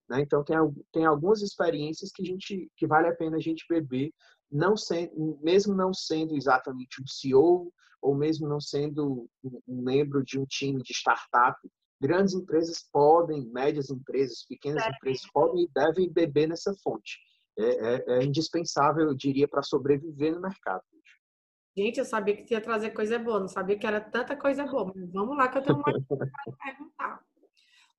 Né? 0.07 0.21
Então 0.21 0.43
tem, 0.43 0.55
tem 0.91 1.05
algumas 1.05 1.41
experiências 1.41 2.11
que 2.11 2.21
a 2.21 2.25
gente 2.25 2.71
que 2.77 2.85
vale 2.85 3.07
a 3.07 3.15
pena 3.15 3.37
a 3.37 3.41
gente 3.41 3.65
beber, 3.67 4.13
não 4.51 4.77
sendo, 4.77 5.39
mesmo 5.41 5.73
não 5.73 5.91
sendo 5.91 6.35
exatamente 6.35 7.01
um 7.01 7.07
CEO 7.07 7.73
ou 7.99 8.13
mesmo 8.13 8.47
não 8.47 8.61
sendo 8.61 9.27
um 9.67 9.81
membro 9.81 10.23
de 10.23 10.37
um 10.37 10.45
time 10.45 10.83
de 10.83 10.93
startup, 10.93 11.57
grandes 11.99 12.35
empresas 12.35 12.87
podem, 12.93 13.49
médias 13.49 13.89
empresas, 13.89 14.45
pequenas 14.47 14.83
é. 14.83 14.89
empresas 14.89 15.25
podem 15.33 15.63
e 15.63 15.69
devem 15.73 16.11
beber 16.11 16.47
nessa 16.47 16.71
fonte. 16.83 17.17
É, 17.57 17.63
é, 17.63 18.19
é 18.19 18.23
indispensável, 18.23 19.07
eu 19.07 19.15
diria, 19.15 19.47
para 19.47 19.63
sobreviver 19.63 20.35
no 20.35 20.41
mercado. 20.41 20.83
Gente, 21.77 21.99
eu 21.99 22.05
sabia 22.05 22.35
que 22.35 22.53
ia 22.53 22.61
trazer 22.61 22.91
coisa 22.91 23.19
boa, 23.19 23.39
não 23.39 23.47
sabia 23.47 23.77
que 23.77 23.85
era 23.85 23.99
tanta 23.99 24.35
coisa 24.35 24.65
boa, 24.65 24.93
mas 24.95 25.11
vamos 25.11 25.35
lá 25.35 25.49
que 25.49 25.57
eu 25.57 25.61
tenho 25.61 25.81
mais 25.81 26.05
coisa 26.05 26.31
para 26.31 26.53
perguntar. 26.71 27.21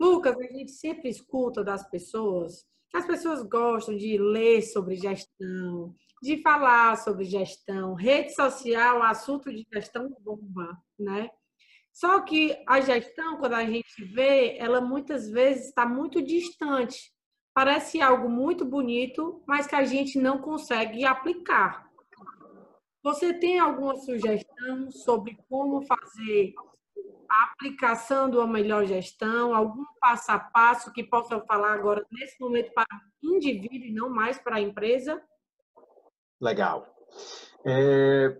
Lucas, 0.00 0.38
a 0.38 0.42
gente 0.44 0.72
sempre 0.72 1.08
escuta 1.10 1.62
das 1.62 1.88
pessoas 1.88 2.64
que 2.88 2.96
as 2.96 3.06
pessoas 3.06 3.42
gostam 3.42 3.96
de 3.96 4.16
ler 4.16 4.62
sobre 4.62 4.96
gestão, 4.96 5.94
de 6.22 6.40
falar 6.40 6.96
sobre 6.96 7.24
gestão, 7.24 7.94
rede 7.94 8.34
social, 8.34 9.02
assunto 9.02 9.52
de 9.52 9.66
gestão 9.72 10.14
bomba, 10.20 10.78
né? 10.98 11.30
Só 11.92 12.20
que 12.20 12.56
a 12.66 12.80
gestão, 12.80 13.38
quando 13.38 13.54
a 13.54 13.64
gente 13.64 14.04
vê, 14.04 14.56
ela 14.58 14.80
muitas 14.80 15.28
vezes 15.28 15.66
está 15.66 15.86
muito 15.86 16.22
distante. 16.22 17.12
Parece 17.54 18.00
algo 18.00 18.28
muito 18.28 18.64
bonito, 18.64 19.42
mas 19.46 19.66
que 19.66 19.74
a 19.74 19.84
gente 19.84 20.18
não 20.18 20.38
consegue 20.38 21.04
aplicar. 21.04 21.90
Você 23.06 23.32
tem 23.32 23.60
alguma 23.60 23.94
sugestão 23.98 24.90
sobre 24.90 25.38
como 25.48 25.80
fazer 25.86 26.52
a 27.30 27.52
aplicação 27.52 28.28
de 28.28 28.36
uma 28.36 28.48
melhor 28.48 28.84
gestão? 28.84 29.54
Algum 29.54 29.84
passo 30.00 30.32
a 30.32 30.40
passo 30.40 30.92
que 30.92 31.04
possa 31.04 31.38
falar 31.42 31.72
agora, 31.72 32.04
nesse 32.10 32.34
momento, 32.40 32.72
para 32.74 32.84
o 33.22 33.36
indivíduo 33.36 33.86
e 33.86 33.92
não 33.92 34.10
mais 34.10 34.38
para 34.38 34.56
a 34.56 34.60
empresa? 34.60 35.22
Legal. 36.40 36.84
É, 37.64 38.36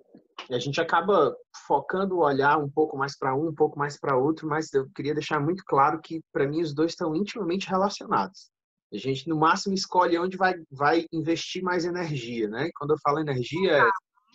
a 0.51 0.59
gente 0.59 0.81
acaba 0.81 1.37
focando 1.69 2.17
o 2.17 2.25
olhar 2.25 2.59
um 2.59 2.69
pouco 2.69 2.97
mais 2.97 3.17
para 3.17 3.37
um, 3.37 3.51
um 3.51 3.55
pouco 3.55 3.79
mais 3.79 3.97
para 3.97 4.19
outro, 4.19 4.49
mas 4.49 4.75
eu 4.75 4.91
queria 4.97 5.15
deixar 5.15 5.39
muito 5.39 5.63
claro 5.65 6.01
que, 6.01 6.21
para 6.33 6.45
mim, 6.45 6.61
os 6.61 6.75
dois 6.75 6.91
estão 6.91 7.15
intimamente 7.15 7.69
relacionados. 7.69 8.51
A 8.93 8.97
gente, 8.97 9.29
no 9.29 9.37
máximo, 9.37 9.75
escolhe 9.77 10.19
onde 10.19 10.37
vai, 10.37 10.55
vai 10.73 11.07
investir 11.13 11.63
mais 11.63 11.85
energia, 11.85 12.49
né? 12.49 12.69
Quando 12.77 12.95
eu 12.95 12.99
falo 13.05 13.21
energia, 13.21 13.73
é 13.73 13.91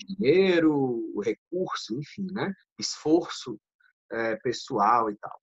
dinheiro, 0.05 1.22
recurso, 1.22 1.98
enfim, 1.98 2.27
né? 2.31 2.53
Esforço 2.79 3.60
é, 4.12 4.36
pessoal 4.38 5.10
e 5.10 5.15
tal. 5.15 5.39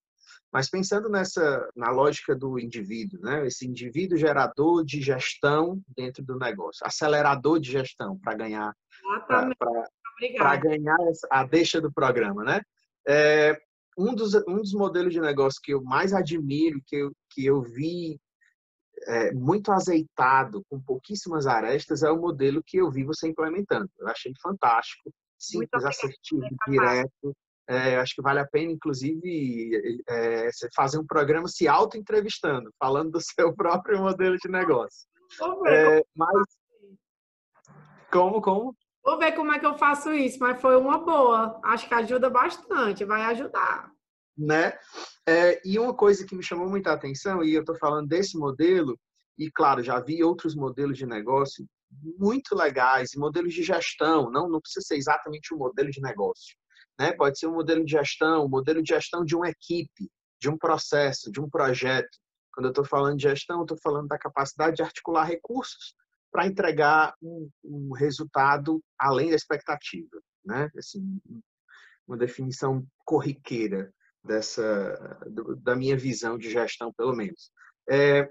Mas 0.53 0.71
pensando 0.71 1.09
nessa, 1.09 1.69
na 1.77 1.91
lógica 1.91 2.35
do 2.35 2.59
indivíduo, 2.59 3.21
né? 3.21 3.47
Esse 3.47 3.67
indivíduo 3.67 4.17
gerador 4.17 4.85
de 4.85 5.00
gestão 5.00 5.81
dentro 5.97 6.25
do 6.25 6.38
negócio, 6.38 6.87
acelerador 6.87 7.61
de 7.61 7.71
gestão 7.71 8.19
para 8.19 8.35
ganhar, 8.35 8.75
para 10.37 10.57
ganhar 10.57 10.97
a 11.31 11.45
deixa 11.45 11.81
do 11.81 11.93
programa, 11.93 12.45
né? 12.45 12.62
É, 13.07 13.59
um 13.97 14.15
dos, 14.15 14.35
um 14.47 14.57
dos 14.57 14.73
modelos 14.73 15.12
de 15.12 15.21
negócio 15.21 15.61
que 15.62 15.75
eu 15.75 15.83
mais 15.83 16.12
admiro, 16.12 16.81
que 16.87 16.97
eu, 16.97 17.12
que 17.31 17.45
eu 17.45 17.61
vi 17.61 18.19
é, 19.07 19.33
muito 19.33 19.71
azeitado, 19.73 20.62
com 20.69 20.81
pouquíssimas 20.81 21.47
arestas, 21.47 22.02
é 22.02 22.11
o 22.11 22.21
modelo 22.21 22.62
que 22.64 22.78
eu 22.78 22.90
vi 22.90 23.05
você 23.05 23.28
implementando. 23.28 23.88
Eu 23.99 24.09
achei 24.09 24.33
fantástico, 24.43 25.11
simples, 25.38 25.85
assertivo, 25.85 26.47
direto. 26.67 27.37
É, 27.69 27.97
acho 27.97 28.14
que 28.14 28.23
vale 28.23 28.40
a 28.40 28.47
pena, 28.47 28.73
inclusive, 28.73 30.02
é, 30.09 30.49
fazer 30.75 30.99
um 30.99 31.07
programa 31.07 31.47
se 31.49 31.69
auto-entrevistando, 31.69 32.71
falando 32.78 33.12
do 33.12 33.21
seu 33.23 33.55
próprio 33.55 33.99
modelo 34.00 34.37
de 34.37 34.50
negócio. 34.50 35.07
É, 35.67 36.02
mas 36.17 36.47
como, 38.11 38.40
como? 38.40 38.75
Vou 39.05 39.19
ver 39.19 39.33
como 39.33 39.52
é 39.52 39.59
que 39.59 39.67
eu 39.67 39.76
faço 39.76 40.12
isso, 40.12 40.38
mas 40.40 40.61
foi 40.61 40.76
uma 40.76 40.99
boa. 40.99 41.61
Acho 41.62 41.87
que 41.87 41.95
ajuda 41.95 42.31
bastante, 42.31 43.05
vai 43.05 43.23
ajudar 43.25 43.93
né? 44.38 44.78
É, 45.26 45.61
e 45.64 45.78
uma 45.78 45.92
coisa 45.92 46.25
que 46.25 46.37
me 46.37 46.42
chamou 46.42 46.68
muita 46.68 46.92
atenção, 46.92 47.42
e 47.42 47.52
eu 47.52 47.61
estou 47.61 47.76
falando 47.76 48.07
desse 48.07 48.38
modelo, 48.38 48.99
e 49.37 49.50
claro, 49.50 49.83
já 49.83 50.00
vi 50.00 50.23
outros 50.23 50.54
modelos 50.54 50.97
de 50.97 51.07
negócio 51.07 51.66
muito 52.18 52.54
legais, 52.54 53.11
modelos 53.16 53.52
de 53.52 53.62
gestão, 53.62 54.30
não, 54.30 54.49
não 54.49 54.61
precisa 54.61 54.87
ser 54.87 54.97
exatamente 54.97 55.52
um 55.52 55.59
modelo 55.59 55.90
de 55.90 56.00
negócio, 56.00 56.57
né? 56.99 57.12
Pode 57.12 57.38
ser 57.38 57.47
um 57.47 57.54
modelo 57.54 57.85
de 57.85 57.92
gestão, 57.92 58.45
um 58.45 58.49
modelo 58.49 58.83
de 58.83 58.88
gestão 58.88 59.25
de 59.25 59.35
uma 59.35 59.49
equipe, 59.49 60.11
de 60.40 60.49
um 60.49 60.57
processo, 60.57 61.33
de 61.33 61.40
um 61.40 61.49
projeto. 61.49 62.18
Quando 62.52 62.66
eu 62.66 62.71
estou 62.71 62.85
falando 62.85 63.16
de 63.16 63.23
gestão, 63.23 63.62
estou 63.62 63.78
falando 63.83 64.09
da 64.09 64.18
capacidade 64.18 64.76
de 64.76 64.83
articular 64.83 65.25
recursos 65.25 65.95
para 66.30 66.47
entregar 66.47 67.14
um, 67.23 67.49
um, 67.64 67.92
resultado 67.95 68.83
além 68.99 69.30
da 69.30 69.37
expectativa, 69.37 70.21
né? 70.45 70.71
Assim, 70.76 71.21
uma 72.07 72.16
definição 72.16 72.87
corriqueira 73.04 73.92
dessa 74.28 75.18
da 75.62 75.75
minha 75.75 75.97
visão 75.97 76.38
de 76.38 76.50
gestão, 76.50 76.92
pelo 76.92 77.14
menos. 77.14 77.50
É, 77.90 78.30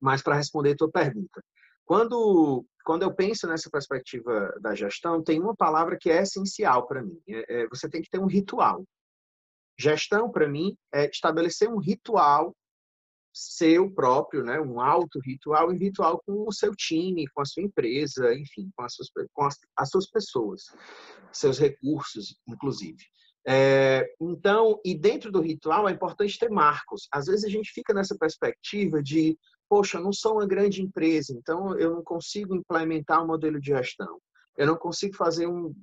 mas 0.00 0.22
para 0.22 0.36
responder 0.36 0.72
a 0.72 0.76
tua 0.76 0.90
pergunta, 0.90 1.42
quando 1.84 2.64
quando 2.84 3.02
eu 3.02 3.14
penso 3.14 3.46
nessa 3.46 3.68
perspectiva 3.68 4.54
da 4.62 4.74
gestão, 4.74 5.22
tem 5.22 5.38
uma 5.38 5.54
palavra 5.54 5.98
que 6.00 6.10
é 6.10 6.22
essencial 6.22 6.86
para 6.86 7.02
mim. 7.02 7.20
É, 7.28 7.62
é, 7.62 7.68
você 7.68 7.86
tem 7.86 8.00
que 8.00 8.08
ter 8.08 8.18
um 8.18 8.26
ritual. 8.26 8.82
Gestão, 9.78 10.30
para 10.30 10.48
mim, 10.48 10.74
é 10.94 11.06
estabelecer 11.10 11.68
um 11.68 11.78
ritual 11.78 12.56
seu 13.38 13.90
próprio, 13.92 14.42
né? 14.42 14.60
um 14.60 14.80
auto 14.80 15.20
ritual 15.20 15.72
e 15.72 15.78
ritual 15.78 16.20
com 16.26 16.48
o 16.48 16.52
seu 16.52 16.74
time, 16.74 17.28
com 17.28 17.40
a 17.40 17.44
sua 17.44 17.62
empresa, 17.62 18.34
enfim, 18.34 18.70
com 18.76 18.82
as 18.82 18.94
suas, 18.94 19.08
com 19.32 19.44
as, 19.44 19.56
as 19.76 19.90
suas 19.90 20.10
pessoas, 20.10 20.62
seus 21.32 21.58
recursos, 21.58 22.36
inclusive. 22.48 23.04
É, 23.50 24.06
então, 24.20 24.78
e 24.84 24.94
dentro 24.94 25.32
do 25.32 25.40
ritual 25.40 25.88
é 25.88 25.92
importante 25.92 26.38
ter 26.38 26.50
marcos. 26.50 27.08
Às 27.10 27.24
vezes 27.24 27.46
a 27.46 27.48
gente 27.48 27.72
fica 27.72 27.94
nessa 27.94 28.14
perspectiva 28.14 29.02
de, 29.02 29.38
poxa, 29.66 29.96
eu 29.96 30.02
não 30.02 30.12
sou 30.12 30.34
uma 30.34 30.46
grande 30.46 30.82
empresa, 30.82 31.32
então 31.32 31.74
eu 31.78 31.94
não 31.94 32.02
consigo 32.02 32.54
implementar 32.54 33.24
um 33.24 33.26
modelo 33.26 33.58
de 33.58 33.68
gestão. 33.68 34.20
Eu 34.54 34.66
não 34.66 34.76
consigo 34.76 35.16
fazer 35.16 35.46
um, 35.46 35.74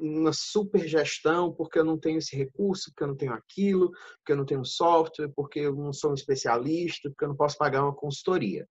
uma 0.00 0.32
super 0.32 0.88
gestão 0.88 1.52
porque 1.52 1.78
eu 1.78 1.84
não 1.84 1.98
tenho 1.98 2.16
esse 2.16 2.34
recurso, 2.34 2.90
porque 2.90 3.04
eu 3.04 3.08
não 3.08 3.16
tenho 3.16 3.34
aquilo, 3.34 3.90
porque 4.16 4.32
eu 4.32 4.36
não 4.38 4.46
tenho 4.46 4.64
software, 4.64 5.30
porque 5.36 5.60
eu 5.60 5.76
não 5.76 5.92
sou 5.92 6.12
um 6.12 6.14
especialista, 6.14 7.10
porque 7.10 7.26
eu 7.26 7.28
não 7.28 7.36
posso 7.36 7.58
pagar 7.58 7.82
uma 7.82 7.94
consultoria. 7.94 8.66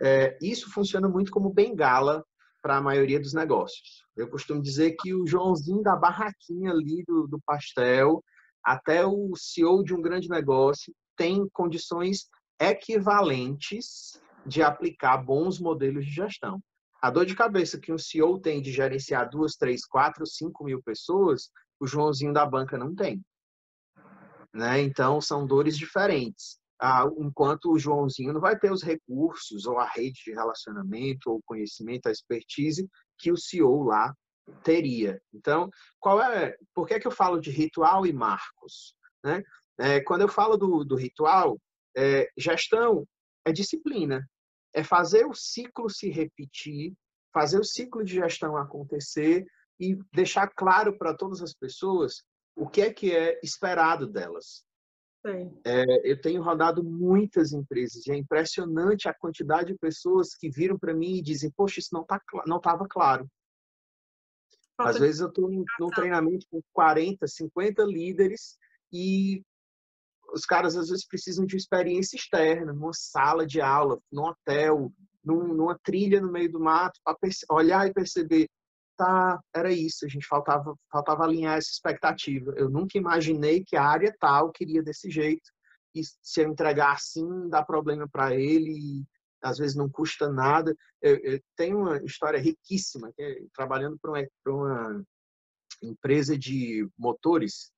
É, 0.00 0.36
isso 0.42 0.72
funciona 0.72 1.08
muito 1.08 1.30
como 1.30 1.54
bengala 1.54 2.24
para 2.66 2.78
a 2.78 2.82
maioria 2.82 3.20
dos 3.20 3.32
negócios. 3.32 4.04
Eu 4.16 4.28
costumo 4.28 4.60
dizer 4.60 4.96
que 4.98 5.14
o 5.14 5.24
Joãozinho 5.24 5.84
da 5.84 5.94
barraquinha 5.94 6.72
ali 6.72 7.04
do, 7.06 7.28
do 7.28 7.40
pastel, 7.46 8.20
até 8.60 9.06
o 9.06 9.36
CEO 9.36 9.84
de 9.84 9.94
um 9.94 10.02
grande 10.02 10.28
negócio, 10.28 10.92
tem 11.16 11.48
condições 11.52 12.26
equivalentes 12.60 14.20
de 14.44 14.64
aplicar 14.64 15.18
bons 15.18 15.60
modelos 15.60 16.04
de 16.04 16.10
gestão. 16.10 16.60
A 17.00 17.08
dor 17.08 17.24
de 17.24 17.36
cabeça 17.36 17.78
que 17.78 17.92
um 17.92 17.98
CEO 17.98 18.40
tem 18.40 18.60
de 18.60 18.72
gerenciar 18.72 19.30
duas, 19.30 19.54
três, 19.54 19.86
quatro, 19.86 20.26
cinco 20.26 20.64
mil 20.64 20.82
pessoas, 20.82 21.50
o 21.78 21.86
Joãozinho 21.86 22.32
da 22.32 22.44
banca 22.44 22.76
não 22.76 22.96
tem. 22.96 23.22
Né? 24.52 24.80
Então, 24.80 25.20
são 25.20 25.46
dores 25.46 25.78
diferentes 25.78 26.58
ah, 26.80 27.06
enquanto 27.18 27.70
o 27.70 27.78
Joãozinho 27.78 28.32
não 28.32 28.40
vai 28.40 28.58
ter 28.58 28.70
os 28.70 28.82
recursos 28.82 29.66
ou 29.66 29.78
a 29.78 29.88
rede 29.88 30.22
de 30.24 30.32
relacionamento 30.32 31.30
ou 31.30 31.42
conhecimento, 31.44 32.06
a 32.06 32.12
expertise 32.12 32.88
que 33.18 33.32
o 33.32 33.36
CEO 33.36 33.82
lá 33.82 34.14
teria. 34.62 35.20
Então, 35.32 35.70
qual 35.98 36.20
é? 36.20 36.56
Por 36.74 36.86
que, 36.86 36.94
é 36.94 37.00
que 37.00 37.06
eu 37.06 37.12
falo 37.12 37.40
de 37.40 37.50
ritual 37.50 38.06
e 38.06 38.12
marcos? 38.12 38.94
Né? 39.24 39.42
É, 39.78 40.00
quando 40.00 40.22
eu 40.22 40.28
falo 40.28 40.56
do, 40.56 40.84
do 40.84 40.96
ritual, 40.96 41.58
é, 41.96 42.28
gestão 42.36 43.06
é 43.44 43.52
disciplina, 43.52 44.28
é 44.74 44.82
fazer 44.82 45.24
o 45.24 45.34
ciclo 45.34 45.88
se 45.88 46.10
repetir, 46.10 46.92
fazer 47.32 47.58
o 47.58 47.64
ciclo 47.64 48.04
de 48.04 48.14
gestão 48.14 48.56
acontecer 48.56 49.46
e 49.80 49.96
deixar 50.12 50.48
claro 50.48 50.96
para 50.98 51.14
todas 51.14 51.40
as 51.40 51.54
pessoas 51.54 52.22
o 52.54 52.68
que 52.68 52.80
é 52.80 52.92
que 52.92 53.14
é 53.14 53.38
esperado 53.42 54.06
delas. 54.06 54.64
É, 55.64 56.10
eu 56.10 56.20
tenho 56.20 56.42
rodado 56.42 56.84
muitas 56.84 57.52
empresas 57.52 58.06
e 58.06 58.12
é 58.12 58.16
impressionante 58.16 59.08
a 59.08 59.14
quantidade 59.14 59.72
de 59.72 59.78
pessoas 59.78 60.34
que 60.34 60.48
viram 60.48 60.78
para 60.78 60.94
mim 60.94 61.16
e 61.16 61.22
dizem: 61.22 61.50
Poxa, 61.56 61.80
isso 61.80 61.90
não 61.92 62.04
tá, 62.04 62.20
não 62.46 62.58
estava 62.58 62.86
claro. 62.88 63.28
Às 64.78 64.98
vezes 64.98 65.20
eu 65.20 65.28
estou 65.28 65.50
num 65.50 65.88
treinamento 65.88 66.46
com 66.50 66.60
40, 66.72 67.26
50 67.26 67.82
líderes 67.84 68.58
e 68.92 69.42
os 70.32 70.44
caras 70.44 70.76
às 70.76 70.88
vezes 70.88 71.06
precisam 71.06 71.46
de 71.46 71.54
uma 71.54 71.58
experiência 71.58 72.16
externa, 72.16 72.72
numa 72.72 72.92
sala 72.92 73.46
de 73.46 73.60
aula, 73.60 73.98
num 74.12 74.24
hotel, 74.24 74.92
num, 75.24 75.54
numa 75.54 75.78
trilha 75.82 76.20
no 76.20 76.30
meio 76.30 76.50
do 76.50 76.60
mato, 76.60 77.00
para 77.04 77.16
olhar 77.50 77.86
e 77.86 77.94
perceber 77.94 78.48
tá, 78.96 79.40
era 79.54 79.72
isso, 79.72 80.04
a 80.04 80.08
gente 80.08 80.26
faltava, 80.26 80.74
faltava 80.90 81.24
alinhar 81.24 81.56
essa 81.56 81.70
expectativa. 81.70 82.52
Eu 82.56 82.70
nunca 82.70 82.98
imaginei 82.98 83.64
que 83.64 83.76
a 83.76 83.84
área 83.84 84.14
tal 84.18 84.50
queria 84.50 84.82
desse 84.82 85.10
jeito 85.10 85.50
e 85.94 86.02
se 86.22 86.42
eu 86.42 86.48
entregar 86.48 86.92
assim 86.92 87.48
dá 87.48 87.62
problema 87.62 88.08
para 88.08 88.34
ele 88.34 89.04
às 89.42 89.58
vezes 89.58 89.76
não 89.76 89.88
custa 89.88 90.28
nada. 90.28 90.74
Eu, 91.00 91.16
eu 91.18 91.40
tenho 91.56 91.78
uma 91.78 91.98
história 92.02 92.38
riquíssima, 92.38 93.12
é, 93.18 93.44
trabalhando 93.54 93.98
para 93.98 94.10
uma, 94.10 94.26
uma 94.46 95.04
empresa 95.82 96.36
de 96.36 96.88
motores 96.98 97.70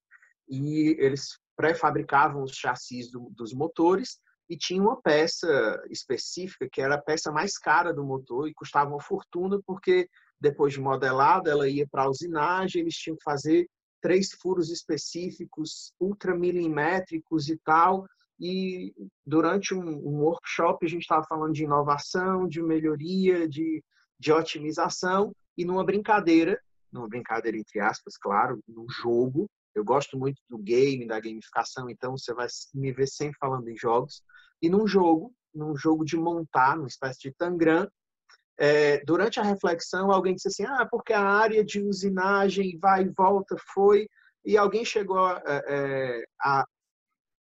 e 0.49 0.97
eles 0.99 1.39
pré-fabricavam 1.57 2.43
os 2.43 2.53
chassis 2.53 3.11
do, 3.11 3.31
dos 3.35 3.53
motores 3.53 4.19
e 4.49 4.57
tinha 4.57 4.81
uma 4.81 5.01
peça 5.01 5.83
específica 5.91 6.69
que 6.71 6.81
era 6.81 6.95
a 6.95 7.03
peça 7.03 7.31
mais 7.31 7.59
cara 7.59 7.93
do 7.93 8.05
motor 8.05 8.49
e 8.49 8.55
custava 8.55 8.91
uma 8.91 9.03
fortuna 9.03 9.61
porque 9.67 10.09
depois 10.41 10.73
de 10.73 10.81
modelada, 10.81 11.51
ela 11.51 11.69
ia 11.69 11.87
para 11.87 12.05
a 12.05 12.11
usinagem, 12.11 12.83
eles 12.83 12.95
tinham 12.95 13.17
que 13.17 13.25
fazer 13.25 13.69
três 14.01 14.31
furos 14.33 14.71
específicos, 14.71 15.93
ultramilimétricos 16.01 17.49
e 17.49 17.59
tal. 17.59 18.07
E 18.41 18.95
durante 19.27 19.75
um, 19.75 19.81
um 19.81 20.21
workshop 20.21 20.87
a 20.87 20.89
gente 20.89 21.03
estava 21.03 21.25
falando 21.25 21.53
de 21.53 21.65
inovação, 21.65 22.47
de 22.47 22.63
melhoria, 22.63 23.49
de, 23.49 23.83
de 24.19 24.33
otimização 24.33 25.33
e 25.57 25.65
numa 25.65 25.85
brincadeira, 25.85 26.61
numa 26.93 27.09
brincadeira 27.09 27.59
entre 27.59 27.81
aspas, 27.81 28.17
claro, 28.17 28.61
num 28.69 28.89
jogo. 28.89 29.51
Eu 29.75 29.85
gosto 29.85 30.17
muito 30.17 30.41
do 30.49 30.59
game, 30.59 31.07
da 31.07 31.21
gamificação, 31.21 31.91
então 31.91 32.17
você 32.17 32.33
vai 32.33 32.47
me 32.75 32.93
ver 32.93 33.09
sempre 33.09 33.37
falando 33.39 33.69
em 33.69 33.77
jogos. 33.77 34.23
E 34.63 34.69
num 34.69 34.87
jogo, 34.87 35.33
num 35.55 35.77
jogo 35.77 36.05
de 36.05 36.17
montar, 36.17 36.77
numa 36.77 36.89
espécie 36.89 37.21
de 37.21 37.33
tangram, 37.33 37.89
é, 38.59 39.01
durante 39.05 39.39
a 39.39 39.45
reflexão, 39.45 40.11
alguém 40.11 40.35
disse 40.35 40.49
assim: 40.49 40.65
ah, 40.65 40.87
porque 40.91 41.13
a 41.13 41.23
área 41.23 41.65
de 41.65 41.81
usinagem 41.81 42.77
vai 42.79 43.05
e 43.05 43.13
volta 43.17 43.57
foi. 43.73 44.09
E 44.45 44.57
alguém 44.57 44.85
chegou 44.85 45.31
é, 45.31 45.43
é, 45.47 46.25
a, 46.41 46.65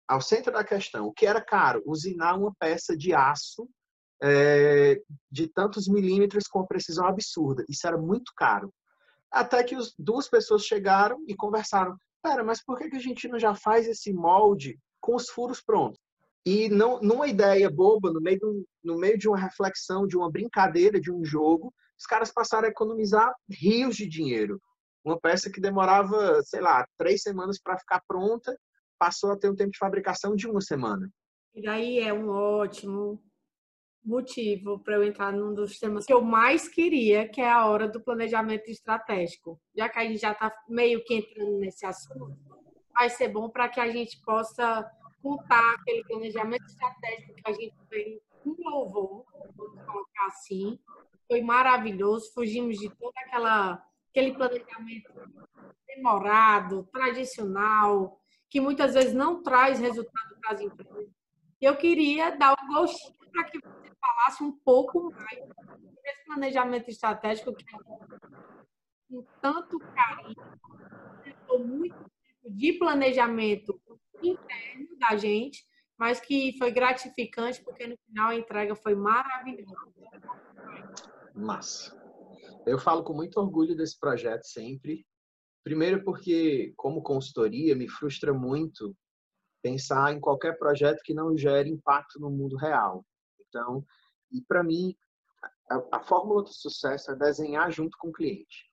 ao 0.08 0.21
centro 0.21 0.53
da 0.53 0.63
questão: 0.63 1.08
o 1.08 1.13
que 1.13 1.25
era 1.25 1.41
caro? 1.41 1.82
Usinar 1.86 2.38
uma 2.38 2.53
peça 2.60 2.95
de 2.95 3.13
aço 3.13 3.67
é, 4.21 5.01
de 5.32 5.47
tantos 5.47 5.88
milímetros 5.88 6.47
com 6.47 6.65
precisão 6.65 7.08
absurda. 7.08 7.65
Isso 7.67 7.88
era 7.88 7.97
muito 7.97 8.32
caro. 8.36 8.71
Até 9.32 9.63
que 9.63 9.75
os, 9.75 9.93
duas 9.97 10.30
pessoas 10.30 10.65
chegaram 10.65 11.23
e 11.27 11.36
conversaram: 11.36 11.97
Pera, 12.21 12.43
mas 12.43 12.63
por 12.63 12.77
que, 12.77 12.89
que 12.89 12.95
a 12.95 13.01
gente 13.01 13.27
não 13.27 13.39
já 13.39 13.56
faz 13.56 13.88
esse 13.88 14.13
molde 14.13 14.80
com 15.01 15.15
os 15.15 15.30
furos 15.30 15.62
prontos? 15.62 15.99
E 16.47 16.69
não, 16.69 17.01
numa 17.01 17.27
ideia 17.27 17.69
boba, 17.69 18.10
no 18.10 18.21
meio, 18.21 18.39
de 18.39 18.65
no 18.81 18.97
meio 18.97 19.17
de 19.17 19.27
uma 19.27 19.38
reflexão, 19.38 20.07
de 20.07 20.15
uma 20.15 20.31
brincadeira, 20.31 20.97
de 20.97 21.12
um 21.12 21.25
jogo, 21.25 21.73
os 21.99 22.05
caras 22.05 22.31
passaram 22.31 22.69
a 22.69 22.71
economizar 22.71 23.33
rios 23.49 23.97
de 23.97 24.07
dinheiro. 24.07 24.57
Uma 25.03 25.19
peça 25.19 25.51
que 25.51 25.60
demorava, 25.60 26.41
sei 26.43 26.62
lá, 26.62 26.88
três 26.97 27.21
semanas 27.21 27.60
para 27.62 27.77
ficar 27.77 28.01
pronta, 28.07 28.57
passou 28.97 29.33
a 29.33 29.38
ter 29.38 29.49
um 29.49 29.55
tempo 29.57 29.71
de 29.71 29.77
fabricação 29.77 30.38
de 30.38 30.47
uma 30.47 30.62
semana. 30.62 31.12
E 31.53 31.62
daí 31.62 31.99
é 31.99 32.13
um 32.13 32.29
ótimo 32.29 33.21
motivo 34.01 34.79
para 34.79 34.95
eu 34.95 35.03
entrar 35.03 35.33
num 35.33 35.53
dos 35.53 35.77
temas 35.77 36.05
que 36.05 36.13
eu 36.13 36.21
mais 36.21 36.69
queria, 36.69 37.27
que 37.27 37.41
é 37.41 37.51
a 37.51 37.65
hora 37.65 37.89
do 37.89 37.99
planejamento 37.99 38.71
estratégico. 38.71 39.60
Já 39.75 39.89
que 39.89 39.99
a 39.99 40.03
gente 40.05 40.21
já 40.21 40.31
está 40.31 40.49
meio 40.69 41.03
que 41.03 41.13
entrando 41.13 41.57
nesse 41.57 41.86
assunto, 41.86 42.38
vai 42.93 43.10
ser 43.10 43.27
bom 43.27 43.49
para 43.49 43.67
que 43.67 43.81
a 43.81 43.89
gente 43.89 44.21
possa 44.23 44.89
contar 45.21 45.75
aquele 45.75 46.03
planejamento 46.03 46.65
estratégico 46.65 47.34
que 47.34 47.41
a 47.45 47.53
gente 47.53 47.75
tem 47.89 48.21
com 48.43 48.56
louvor, 48.69 49.25
vamos 49.56 49.82
colocar 49.86 50.25
assim. 50.27 50.80
Foi 51.27 51.41
maravilhoso, 51.41 52.32
fugimos 52.34 52.77
de 52.77 52.89
todo 52.89 53.13
aquela, 53.17 53.84
aquele 54.10 54.34
planejamento 54.34 55.12
demorado, 55.88 56.88
tradicional, 56.91 58.19
que 58.49 58.62
muitas 58.62 58.93
vezes 58.93 59.13
não 59.13 59.43
traz 59.43 59.80
resultado 59.80 60.38
para 60.39 60.51
as 60.51 60.62
empresas. 60.62 61.10
Eu 61.60 61.75
queria 61.75 62.32
dar 62.38 62.53
o 62.53 62.65
um 62.65 62.73
gostinho 62.73 63.17
para 63.32 63.43
que 63.45 63.60
você 63.60 63.91
falasse 63.99 64.43
um 64.43 64.51
pouco 64.51 65.12
mais 65.12 65.39
desse 66.01 66.25
planejamento 66.25 66.89
estratégico 66.89 67.53
que 67.53 67.65
com 69.10 69.25
tanto 69.41 69.80
carinho, 69.80 70.36
muito 71.65 71.95
tempo 71.95 72.56
de 72.56 72.73
planejamento 72.73 73.80
interno 74.21 74.76
da 74.97 75.15
gente, 75.15 75.63
mas 75.97 76.19
que 76.19 76.57
foi 76.57 76.71
gratificante 76.71 77.63
porque 77.63 77.88
no 77.88 77.97
final 78.05 78.29
a 78.29 78.36
entrega 78.36 78.75
foi 78.75 78.95
maravilhosa. 78.95 79.91
Massa. 81.33 81.95
Eu 82.65 82.77
falo 82.77 83.03
com 83.03 83.13
muito 83.13 83.39
orgulho 83.39 83.75
desse 83.75 83.97
projeto 83.99 84.43
sempre. 84.43 85.05
Primeiro 85.63 86.03
porque, 86.03 86.73
como 86.77 87.01
consultoria, 87.01 87.75
me 87.75 87.89
frustra 87.89 88.33
muito 88.33 88.95
pensar 89.62 90.13
em 90.13 90.19
qualquer 90.19 90.57
projeto 90.57 91.01
que 91.03 91.13
não 91.13 91.38
gere 91.38 91.69
impacto 91.69 92.19
no 92.19 92.29
mundo 92.29 92.55
real. 92.55 93.05
Então, 93.39 93.86
e 94.31 94.41
para 94.41 94.63
mim, 94.63 94.95
a, 95.69 95.97
a, 95.97 95.99
fórmula 95.99 96.43
do 96.43 96.53
sucesso 96.53 97.12
é 97.12 97.15
desenhar 97.15 97.71
junto 97.71 97.97
com 97.97 98.10
o 98.10 98.13
cliente. 98.13 98.71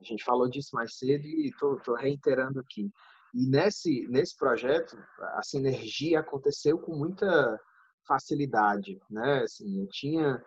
A 0.00 0.04
gente 0.04 0.24
falou 0.24 0.48
disso 0.48 0.74
mais 0.74 0.96
cedo 0.96 1.26
e 1.26 1.48
estou 1.48 1.78
reiterando 1.94 2.60
aqui. 2.60 2.90
E 3.34 3.48
nesse, 3.48 4.06
nesse 4.08 4.36
projeto, 4.36 4.96
a 5.34 5.42
sinergia 5.42 6.20
aconteceu 6.20 6.78
com 6.78 6.94
muita 6.94 7.58
facilidade, 8.06 9.00
né? 9.10 9.42
Assim, 9.42 9.80
eu 9.80 9.88
tinha 9.88 10.42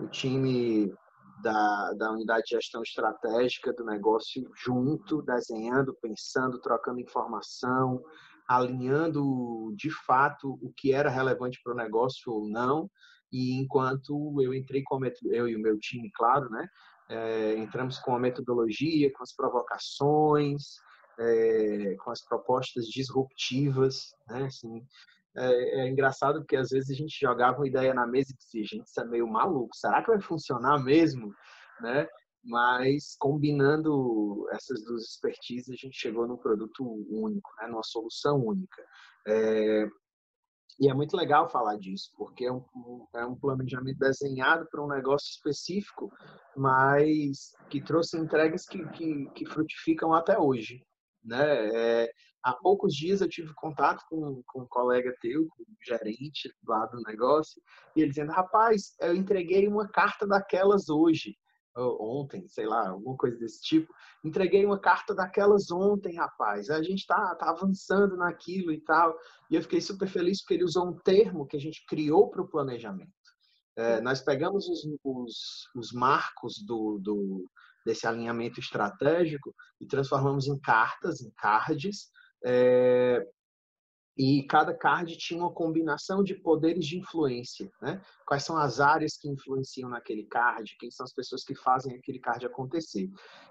o 0.00 0.06
time 0.08 0.92
da, 1.42 1.92
da 1.94 2.12
unidade 2.12 2.44
de 2.44 2.50
gestão 2.50 2.82
estratégica 2.82 3.72
do 3.72 3.84
negócio 3.84 4.48
junto, 4.54 5.22
desenhando, 5.22 5.96
pensando, 6.00 6.60
trocando 6.60 7.00
informação, 7.00 8.02
alinhando 8.46 9.72
de 9.76 9.90
fato 9.90 10.58
o 10.62 10.72
que 10.72 10.92
era 10.92 11.10
relevante 11.10 11.60
para 11.62 11.72
o 11.72 11.76
negócio 11.76 12.32
ou 12.32 12.48
não. 12.48 12.90
E 13.32 13.60
enquanto 13.60 14.40
eu 14.40 14.54
entrei 14.54 14.82
com 14.82 14.98
eu 15.24 15.48
e 15.48 15.56
o 15.56 15.60
meu 15.60 15.78
time, 15.78 16.10
claro, 16.14 16.48
né? 16.50 16.68
É, 17.10 17.56
entramos 17.56 17.98
com 17.98 18.14
a 18.14 18.18
metodologia, 18.18 19.10
com 19.12 19.22
as 19.22 19.34
provocações, 19.34 20.76
é, 21.18 21.96
com 21.96 22.10
as 22.10 22.22
propostas 22.24 22.86
disruptivas, 22.86 24.14
né? 24.28 24.44
Assim, 24.44 24.86
é, 25.36 25.80
é, 25.80 25.88
engraçado 25.88 26.40
porque 26.40 26.56
às 26.56 26.70
vezes 26.70 26.90
a 26.90 26.94
gente 26.94 27.18
jogava 27.20 27.58
uma 27.58 27.68
ideia 27.68 27.94
na 27.94 28.06
mesa 28.06 28.32
e 28.32 28.36
dizia, 28.36 28.64
gente, 28.64 28.88
isso 28.88 29.00
é 29.00 29.04
meio 29.04 29.26
maluco, 29.26 29.76
será 29.76 30.02
que 30.02 30.10
vai 30.10 30.20
funcionar 30.20 30.82
mesmo? 30.82 31.32
Né? 31.80 32.08
Mas 32.42 33.14
combinando 33.18 34.46
essas 34.52 34.82
duas 34.84 35.04
expertises, 35.04 35.70
a 35.70 35.76
gente 35.76 35.96
chegou 35.96 36.26
num 36.26 36.36
produto 36.36 36.82
único, 37.08 37.50
né? 37.60 37.68
numa 37.68 37.82
solução 37.82 38.44
única. 38.44 38.82
É... 39.26 39.86
E 40.80 40.88
é 40.88 40.94
muito 40.94 41.16
legal 41.16 41.48
falar 41.50 41.76
disso, 41.76 42.12
porque 42.16 42.44
é 42.44 42.52
um, 42.52 42.64
é 43.16 43.26
um 43.26 43.34
planejamento 43.34 43.98
desenhado 43.98 44.64
para 44.70 44.82
um 44.82 44.86
negócio 44.86 45.28
específico, 45.28 46.08
mas 46.56 47.52
que 47.68 47.82
trouxe 47.82 48.16
entregas 48.16 48.64
que, 48.64 48.86
que, 48.90 49.28
que 49.34 49.46
frutificam 49.46 50.12
até 50.12 50.38
hoje. 50.38 50.80
Né? 51.28 51.68
É, 51.74 52.12
há 52.42 52.54
poucos 52.54 52.94
dias 52.94 53.20
eu 53.20 53.28
tive 53.28 53.52
contato 53.54 54.02
com, 54.08 54.42
com 54.46 54.62
um 54.62 54.66
colega 54.68 55.14
teu, 55.20 55.46
com 55.48 55.62
um 55.62 55.76
gerente 55.86 56.50
lá 56.66 56.86
do 56.86 57.00
negócio, 57.02 57.60
e 57.94 58.00
ele 58.00 58.10
dizendo, 58.10 58.32
rapaz, 58.32 58.94
eu 59.00 59.14
entreguei 59.14 59.68
uma 59.68 59.86
carta 59.86 60.26
daquelas 60.26 60.88
hoje, 60.88 61.36
ontem, 61.76 62.48
sei 62.48 62.66
lá, 62.66 62.88
alguma 62.88 63.16
coisa 63.16 63.38
desse 63.38 63.62
tipo. 63.62 63.92
Entreguei 64.24 64.64
uma 64.64 64.80
carta 64.80 65.14
daquelas 65.14 65.70
ontem, 65.70 66.16
rapaz. 66.16 66.70
A 66.70 66.82
gente 66.82 67.06
tá, 67.06 67.34
tá 67.36 67.50
avançando 67.50 68.16
naquilo 68.16 68.72
e 68.72 68.80
tal. 68.80 69.16
E 69.50 69.54
eu 69.54 69.62
fiquei 69.62 69.80
super 69.80 70.08
feliz 70.08 70.40
porque 70.40 70.54
ele 70.54 70.64
usou 70.64 70.88
um 70.88 70.98
termo 70.98 71.46
que 71.46 71.56
a 71.56 71.60
gente 71.60 71.84
criou 71.86 72.30
para 72.30 72.42
o 72.42 72.48
planejamento. 72.48 73.12
É, 73.76 74.00
nós 74.00 74.20
pegamos 74.20 74.68
os, 74.68 74.84
os, 75.04 75.68
os 75.76 75.92
marcos 75.92 76.64
do, 76.66 76.98
do, 76.98 77.48
desse 77.88 78.06
alinhamento 78.06 78.60
estratégico 78.60 79.54
e 79.80 79.86
transformamos 79.86 80.46
em 80.46 80.58
cartas, 80.60 81.22
em 81.22 81.30
cards, 81.30 82.10
é, 82.44 83.26
e 84.14 84.42
cada 84.42 84.76
card 84.76 85.16
tinha 85.16 85.40
uma 85.40 85.52
combinação 85.52 86.22
de 86.22 86.34
poderes 86.34 86.84
de 86.84 86.98
influência, 86.98 87.70
né? 87.80 88.02
Quais 88.26 88.44
são 88.44 88.58
as 88.58 88.78
áreas 88.78 89.16
que 89.16 89.28
influenciam 89.28 89.88
naquele 89.88 90.24
card, 90.24 90.76
quem 90.78 90.90
são 90.90 91.04
as 91.04 91.14
pessoas 91.14 91.44
que 91.44 91.54
fazem 91.54 91.96
aquele 91.96 92.18
card 92.18 92.44
acontecer. 92.44 93.08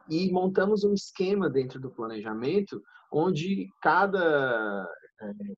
E 0.08 0.32
montamos 0.32 0.84
um 0.84 0.93
esquema 0.93 1.50
dentro 1.50 1.80
do 1.80 1.89
planejamento 1.89 2.80
onde 3.12 3.69
cada 3.82 4.88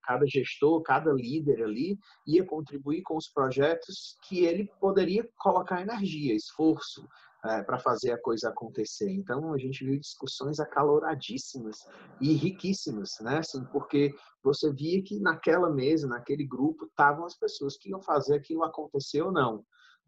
cada 0.04 0.26
gestor, 0.26 0.82
cada 0.84 1.12
líder 1.12 1.64
ali 1.64 1.98
ia 2.26 2.46
contribuir 2.46 3.02
com 3.04 3.18
os 3.18 3.28
projetos 3.30 4.18
que 4.28 4.46
ele 4.46 4.70
poderia 4.80 5.28
colocar 5.38 5.82
energia, 5.82 6.36
esforço, 6.36 7.08
é, 7.46 7.64
para 7.64 7.80
fazer 7.80 8.12
a 8.12 8.22
coisa 8.22 8.50
acontecer. 8.50 9.10
Então 9.12 9.54
a 9.54 9.58
gente 9.58 9.84
viu 9.86 9.98
discussões 9.98 10.60
acaloradíssimas 10.60 11.78
e 12.20 12.34
riquíssimas, 12.34 13.12
né? 13.22 13.38
Assim, 13.38 13.64
porque 13.72 14.14
você 14.44 14.72
via 14.74 15.02
que 15.02 15.20
naquela 15.20 15.70
mesa, 15.70 16.08
naquele 16.08 16.46
grupo, 16.46 16.86
estavam 16.86 17.26
as 17.26 17.38
pessoas 17.38 17.78
que 17.78 17.90
iam 17.90 18.02
fazer 18.02 18.36
aquilo 18.36 18.64
acontecer 18.64 19.22
ou 19.22 19.32
não. 19.32 19.64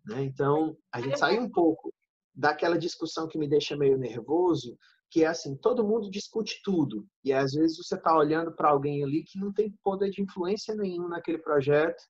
Né? 0.05 0.23
Então 0.23 0.75
a 0.93 0.99
gente 0.99 1.17
saiu 1.17 1.41
um 1.41 1.49
pouco 1.49 1.93
daquela 2.33 2.77
discussão 2.77 3.27
que 3.27 3.37
me 3.37 3.47
deixa 3.47 3.77
meio 3.77 3.97
nervoso, 3.97 4.77
que 5.11 5.25
é 5.25 5.27
assim, 5.27 5.57
todo 5.57 5.85
mundo 5.85 6.09
discute 6.09 6.61
tudo. 6.63 7.05
E 7.21 7.33
às 7.33 7.51
vezes 7.51 7.77
você 7.77 7.95
está 7.95 8.17
olhando 8.17 8.53
para 8.53 8.69
alguém 8.69 9.03
ali 9.03 9.23
que 9.23 9.37
não 9.37 9.51
tem 9.51 9.69
poder 9.83 10.09
de 10.09 10.21
influência 10.21 10.73
nenhum 10.73 11.09
naquele 11.09 11.37
projeto 11.37 12.01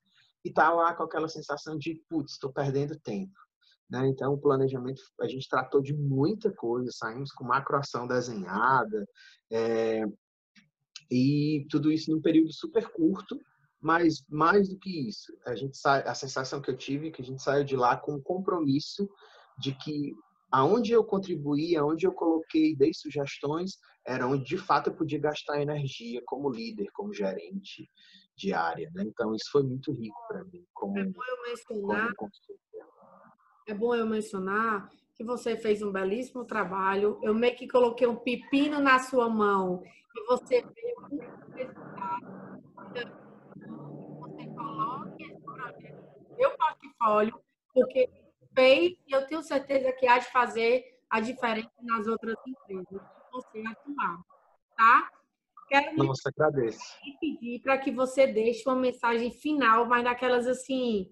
e 0.44 0.48
está 0.48 0.72
lá 0.72 0.94
com 0.94 1.02
aquela 1.02 1.28
sensação 1.28 1.76
de, 1.76 2.00
putz, 2.08 2.34
estou 2.34 2.52
perdendo 2.52 2.98
tempo. 3.00 3.34
Né? 3.90 4.06
Então, 4.06 4.32
o 4.32 4.38
planejamento, 4.38 5.02
a 5.20 5.26
gente 5.26 5.48
tratou 5.48 5.82
de 5.82 5.92
muita 5.92 6.52
coisa, 6.52 6.90
saímos 6.92 7.32
com 7.32 7.44
macroação 7.44 8.06
desenhada, 8.06 9.06
é, 9.50 10.04
e 11.10 11.66
tudo 11.68 11.90
isso 11.90 12.10
num 12.10 12.22
período 12.22 12.52
super 12.52 12.88
curto, 12.92 13.38
mas 13.80 14.24
mais 14.28 14.68
do 14.68 14.78
que 14.78 15.08
isso, 15.08 15.36
a 15.44 15.56
gente 15.56 15.76
sai, 15.76 16.06
a 16.06 16.14
sensação 16.14 16.62
que 16.62 16.70
eu 16.70 16.76
tive 16.76 17.08
é 17.08 17.10
que 17.10 17.20
a 17.20 17.24
gente 17.24 17.42
saiu 17.42 17.64
de 17.64 17.76
lá 17.76 17.96
com 17.96 18.14
o 18.14 18.22
compromisso 18.22 19.10
de 19.58 19.74
que 19.74 20.12
aonde 20.52 20.92
eu 20.92 21.02
contribuí, 21.02 21.74
aonde 21.76 22.06
eu 22.06 22.12
coloquei, 22.12 22.76
dei 22.76 22.92
sugestões, 22.92 23.78
era 24.06 24.26
onde 24.26 24.44
de 24.44 24.58
fato 24.58 24.90
eu 24.90 24.94
podia 24.94 25.18
gastar 25.18 25.62
energia 25.62 26.20
como 26.26 26.50
líder, 26.50 26.88
como 26.92 27.14
gerente 27.14 27.88
de 28.36 28.52
área. 28.52 28.90
Né? 28.94 29.04
Então, 29.06 29.34
isso 29.34 29.50
foi 29.50 29.62
muito 29.62 29.92
rico 29.92 30.18
para 30.28 30.44
mim. 30.44 30.64
Como, 30.74 30.98
é 30.98 31.04
bom 31.04 31.22
eu 31.24 31.42
mencionar 31.42 32.12
é 33.66 33.74
bom 33.74 33.94
eu 33.94 34.06
mencionar 34.06 34.90
que 35.14 35.22
você 35.22 35.56
fez 35.56 35.82
um 35.82 35.92
belíssimo 35.92 36.44
trabalho. 36.44 37.18
Eu 37.22 37.32
meio 37.32 37.56
que 37.56 37.68
coloquei 37.68 38.06
um 38.06 38.16
pepino 38.16 38.80
na 38.80 38.98
sua 38.98 39.28
mão 39.28 39.82
e 40.14 40.26
você 40.26 40.62
veio 40.62 40.96
com 40.96 41.16
resultado. 41.54 42.62
Você 44.20 44.46
coloque 44.48 45.22
esse 45.22 45.40
projeto 45.42 45.92
no 46.28 46.36
meu 46.36 46.50
portfólio, 46.56 47.40
porque 47.72 48.10
fez 48.54 48.92
e 49.06 49.12
eu 49.12 49.26
tenho 49.26 49.42
certeza 49.42 49.92
que 49.92 50.06
há 50.06 50.18
de 50.18 50.30
fazer 50.30 50.98
a 51.10 51.20
diferença 51.20 51.70
nas 51.82 52.06
outras 52.06 52.36
empresas. 52.46 53.02
Você 53.32 53.62
atuar, 53.66 54.22
tá? 54.76 55.10
Quero 55.68 55.96
Nossa, 55.96 56.28
agradeço. 56.28 56.80
pedir 57.20 57.60
para 57.60 57.78
que 57.78 57.90
você 57.90 58.26
deixe 58.26 58.68
uma 58.68 58.76
mensagem 58.76 59.30
final, 59.30 59.86
mas 59.86 60.04
daquelas 60.04 60.46
assim 60.46 61.10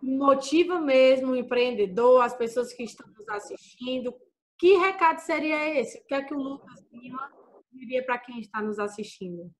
motiva 0.00 0.78
mesmo 0.78 1.32
o 1.32 1.36
empreendedor, 1.36 2.22
as 2.22 2.36
pessoas 2.36 2.72
que 2.72 2.82
estão 2.82 3.06
nos 3.08 3.28
assistindo. 3.28 4.14
Que 4.58 4.76
recado 4.76 5.18
seria 5.18 5.80
esse? 5.80 5.98
O 5.98 6.04
que 6.06 6.14
é 6.14 6.22
que 6.22 6.34
o 6.34 6.38
Lucas 6.38 6.84
Lima 6.92 7.30
diria 7.72 8.04
para 8.04 8.18
quem 8.18 8.38
está 8.38 8.62
nos 8.62 8.78
assistindo? 8.78 9.50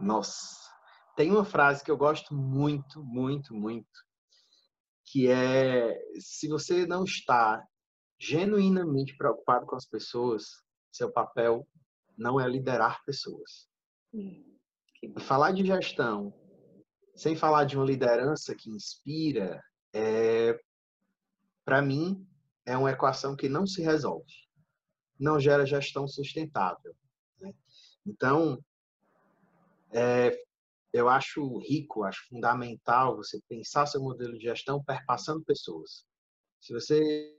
Nossa, 0.00 0.70
tem 1.14 1.30
uma 1.30 1.44
frase 1.44 1.84
que 1.84 1.90
eu 1.90 1.96
gosto 1.96 2.34
muito, 2.34 3.02
muito, 3.04 3.54
muito, 3.54 3.88
que 5.06 5.28
é: 5.28 5.98
se 6.18 6.48
você 6.48 6.86
não 6.86 7.04
está 7.04 7.64
genuinamente 8.18 9.16
preocupado 9.16 9.66
com 9.66 9.76
as 9.76 9.86
pessoas, 9.86 10.62
seu 10.90 11.10
papel 11.10 11.66
não 12.16 12.40
é 12.40 12.48
liderar 12.48 13.04
pessoas. 13.04 13.68
Falar 15.20 15.52
de 15.52 15.64
gestão, 15.64 16.34
sem 17.14 17.36
falar 17.36 17.64
de 17.64 17.76
uma 17.76 17.84
liderança 17.84 18.54
que 18.54 18.70
inspira, 18.70 19.62
é, 19.94 20.58
para 21.64 21.82
mim, 21.82 22.26
é 22.64 22.76
uma 22.76 22.90
equação 22.90 23.36
que 23.36 23.48
não 23.48 23.66
se 23.66 23.82
resolve. 23.82 24.32
Não 25.18 25.38
gera 25.38 25.64
gestão 25.64 26.08
sustentável. 26.08 26.94
Né? 27.40 27.54
Então, 28.04 28.62
é, 29.92 30.45
eu 30.96 31.08
acho 31.08 31.58
rico, 31.58 32.04
acho 32.04 32.26
fundamental 32.28 33.16
você 33.16 33.38
pensar 33.48 33.86
seu 33.86 34.00
modelo 34.00 34.38
de 34.38 34.44
gestão 34.44 34.82
perpassando 34.82 35.44
pessoas. 35.44 36.04
Se 36.60 36.72
você 36.72 37.36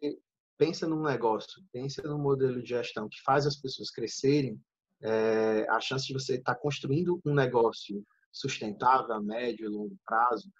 pensa 0.57 0.87
num 0.87 1.01
negócio, 1.01 1.63
pensa 1.71 2.01
num 2.03 2.19
modelo 2.19 2.61
de 2.61 2.69
gestão 2.69 3.09
que 3.09 3.21
faz 3.23 3.45
as 3.47 3.55
pessoas 3.55 3.89
crescerem, 3.89 4.61
é, 5.01 5.67
a 5.69 5.79
chance 5.79 6.07
de 6.07 6.13
você 6.13 6.35
estar 6.35 6.55
tá 6.55 6.59
construindo 6.59 7.19
um 7.25 7.33
negócio 7.33 8.05
sustentável 8.31 9.13
a 9.13 9.21
médio 9.21 9.65
e 9.65 9.69
longo 9.69 9.97
prazo, 10.05 10.51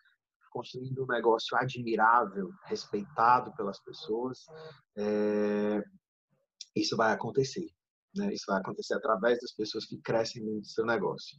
construindo 0.52 1.04
um 1.04 1.08
negócio 1.08 1.56
admirável, 1.56 2.50
respeitado 2.66 3.54
pelas 3.56 3.80
pessoas, 3.84 4.40
é, 4.98 5.84
isso 6.76 6.98
vai 6.98 7.14
acontecer. 7.14 7.68
Né? 8.16 8.34
Isso 8.34 8.46
vai 8.48 8.60
acontecer 8.60 8.96
através 8.96 9.40
das 9.40 9.52
pessoas 9.52 9.86
que 9.86 9.98
crescem 10.02 10.44
dentro 10.44 10.62
do 10.62 10.68
seu 10.68 10.86
negócio. 10.86 11.38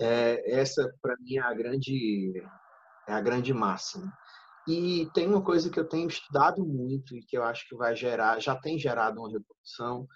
É, 0.00 0.60
essa, 0.60 0.92
para 1.02 1.16
mim, 1.20 1.36
é 1.36 1.40
a 1.40 1.54
grande, 1.54 2.42
é 3.08 3.12
a 3.12 3.20
grande 3.20 3.52
máxima. 3.52 4.12
E 4.66 5.08
tem 5.14 5.26
uma 5.26 5.42
coisa 5.42 5.70
que 5.70 5.80
eu 5.80 5.88
tenho 5.88 6.08
estudado 6.08 6.64
muito 6.64 7.16
e 7.16 7.24
que 7.24 7.38
eu 7.38 7.42
acho 7.42 7.66
que 7.68 7.74
vai 7.74 7.96
gerar, 7.96 8.38
já 8.38 8.54
tem 8.54 8.78
gerado 8.78 9.18
uma 9.18 9.30
revolução, 9.30 10.06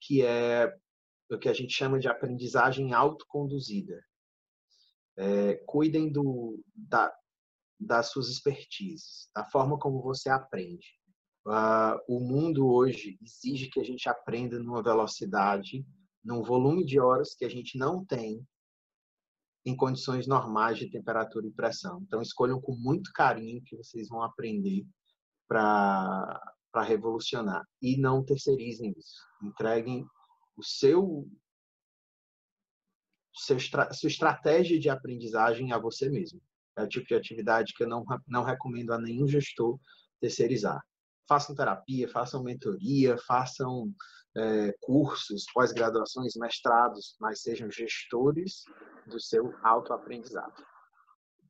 que 0.00 0.24
é 0.24 0.72
o 1.30 1.38
que 1.38 1.48
a 1.48 1.52
gente 1.52 1.72
chama 1.72 1.98
de 1.98 2.08
aprendizagem 2.08 2.92
autoconduzida. 2.92 4.02
É, 5.16 5.54
cuidem 5.66 6.10
do, 6.10 6.60
da, 6.74 7.12
das 7.78 8.10
suas 8.10 8.28
expertises, 8.28 9.28
da 9.34 9.44
forma 9.44 9.78
como 9.78 10.02
você 10.02 10.28
aprende. 10.28 10.86
Uh, 11.46 11.96
o 12.08 12.20
mundo 12.20 12.68
hoje 12.68 13.18
exige 13.22 13.70
que 13.70 13.80
a 13.80 13.84
gente 13.84 14.08
aprenda 14.08 14.58
numa 14.58 14.82
velocidade, 14.82 15.86
num 16.22 16.42
volume 16.42 16.84
de 16.84 17.00
horas 17.00 17.34
que 17.34 17.44
a 17.44 17.48
gente 17.48 17.78
não 17.78 18.04
tem 18.04 18.46
em 19.64 19.76
condições 19.76 20.26
normais 20.26 20.78
de 20.78 20.90
temperatura 20.90 21.46
e 21.46 21.52
pressão. 21.52 22.00
Então, 22.02 22.22
escolham 22.22 22.60
com 22.60 22.74
muito 22.74 23.12
carinho 23.12 23.62
que 23.62 23.76
vocês 23.76 24.08
vão 24.08 24.22
aprender 24.22 24.86
para 25.46 26.40
revolucionar. 26.82 27.64
E 27.82 27.96
não 27.98 28.24
terceirizem 28.24 28.94
isso. 28.96 29.20
Entreguem 29.42 30.06
o 30.56 30.62
seu, 30.62 31.28
seu 33.34 33.58
sua 33.58 34.08
estratégia 34.08 34.78
de 34.78 34.88
aprendizagem 34.88 35.72
a 35.72 35.78
você 35.78 36.08
mesmo. 36.08 36.40
É 36.76 36.82
o 36.82 36.88
tipo 36.88 37.06
de 37.06 37.14
atividade 37.14 37.74
que 37.74 37.82
eu 37.82 37.88
não, 37.88 38.04
não 38.26 38.44
recomendo 38.44 38.92
a 38.92 38.98
nenhum 38.98 39.26
gestor 39.26 39.78
terceirizar. 40.20 40.80
Façam 41.28 41.54
terapia, 41.54 42.08
façam 42.08 42.42
mentoria, 42.42 43.16
façam 43.18 43.92
é, 44.36 44.72
cursos, 44.80 45.44
pós-graduações, 45.52 46.34
mestrados, 46.36 47.16
mas 47.20 47.42
sejam 47.42 47.70
gestores 47.70 48.64
do 49.06 49.20
seu 49.20 49.54
autoaprendizado. 49.62 50.64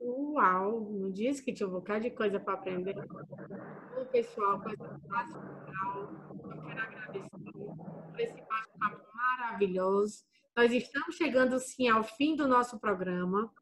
Uau! 0.01 0.91
Não 0.91 1.11
disse 1.11 1.45
que 1.45 1.53
tinha 1.53 1.69
um 1.69 1.73
bocado 1.73 2.01
de 2.01 2.11
coisa 2.11 2.41
para 2.41 2.55
aprender? 2.55 2.95
Bom, 2.95 4.07
pessoal, 4.11 4.63
coisa. 4.63 4.83
Eu 4.83 5.01
quero 6.63 6.81
agradecer 6.81 7.53
por 7.53 8.21
esse 8.21 8.35
bate-papo 8.35 9.07
maravilhoso. 9.15 10.25
Nós 10.57 10.73
estamos 10.73 11.17
chegando, 11.17 11.59
sim, 11.59 11.89
ao 11.89 12.03
fim 12.03 12.35
do 12.35 12.49
nosso 12.49 12.81
programa. 12.81 13.53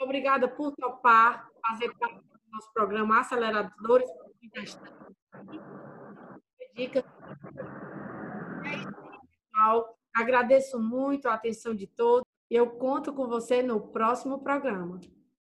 Obrigada 0.00 0.48
por 0.48 0.74
topar 0.74 1.48
fazer 1.66 1.94
parte 1.96 2.18
do 2.18 2.50
nosso 2.52 2.72
programa 2.72 3.20
Aceleradores 3.20 4.08
de 4.42 4.50
Gestão. 6.76 7.02
Dica. 7.02 7.04
Isso, 8.66 8.88
pessoal. 9.50 9.98
Agradeço 10.14 10.78
muito 10.78 11.28
a 11.28 11.34
atenção 11.34 11.74
de 11.74 11.86
todos. 11.86 12.24
Eu 12.50 12.70
conto 12.70 13.12
com 13.12 13.26
você 13.26 13.62
no 13.62 13.80
próximo 13.80 14.40
programa. 14.40 15.00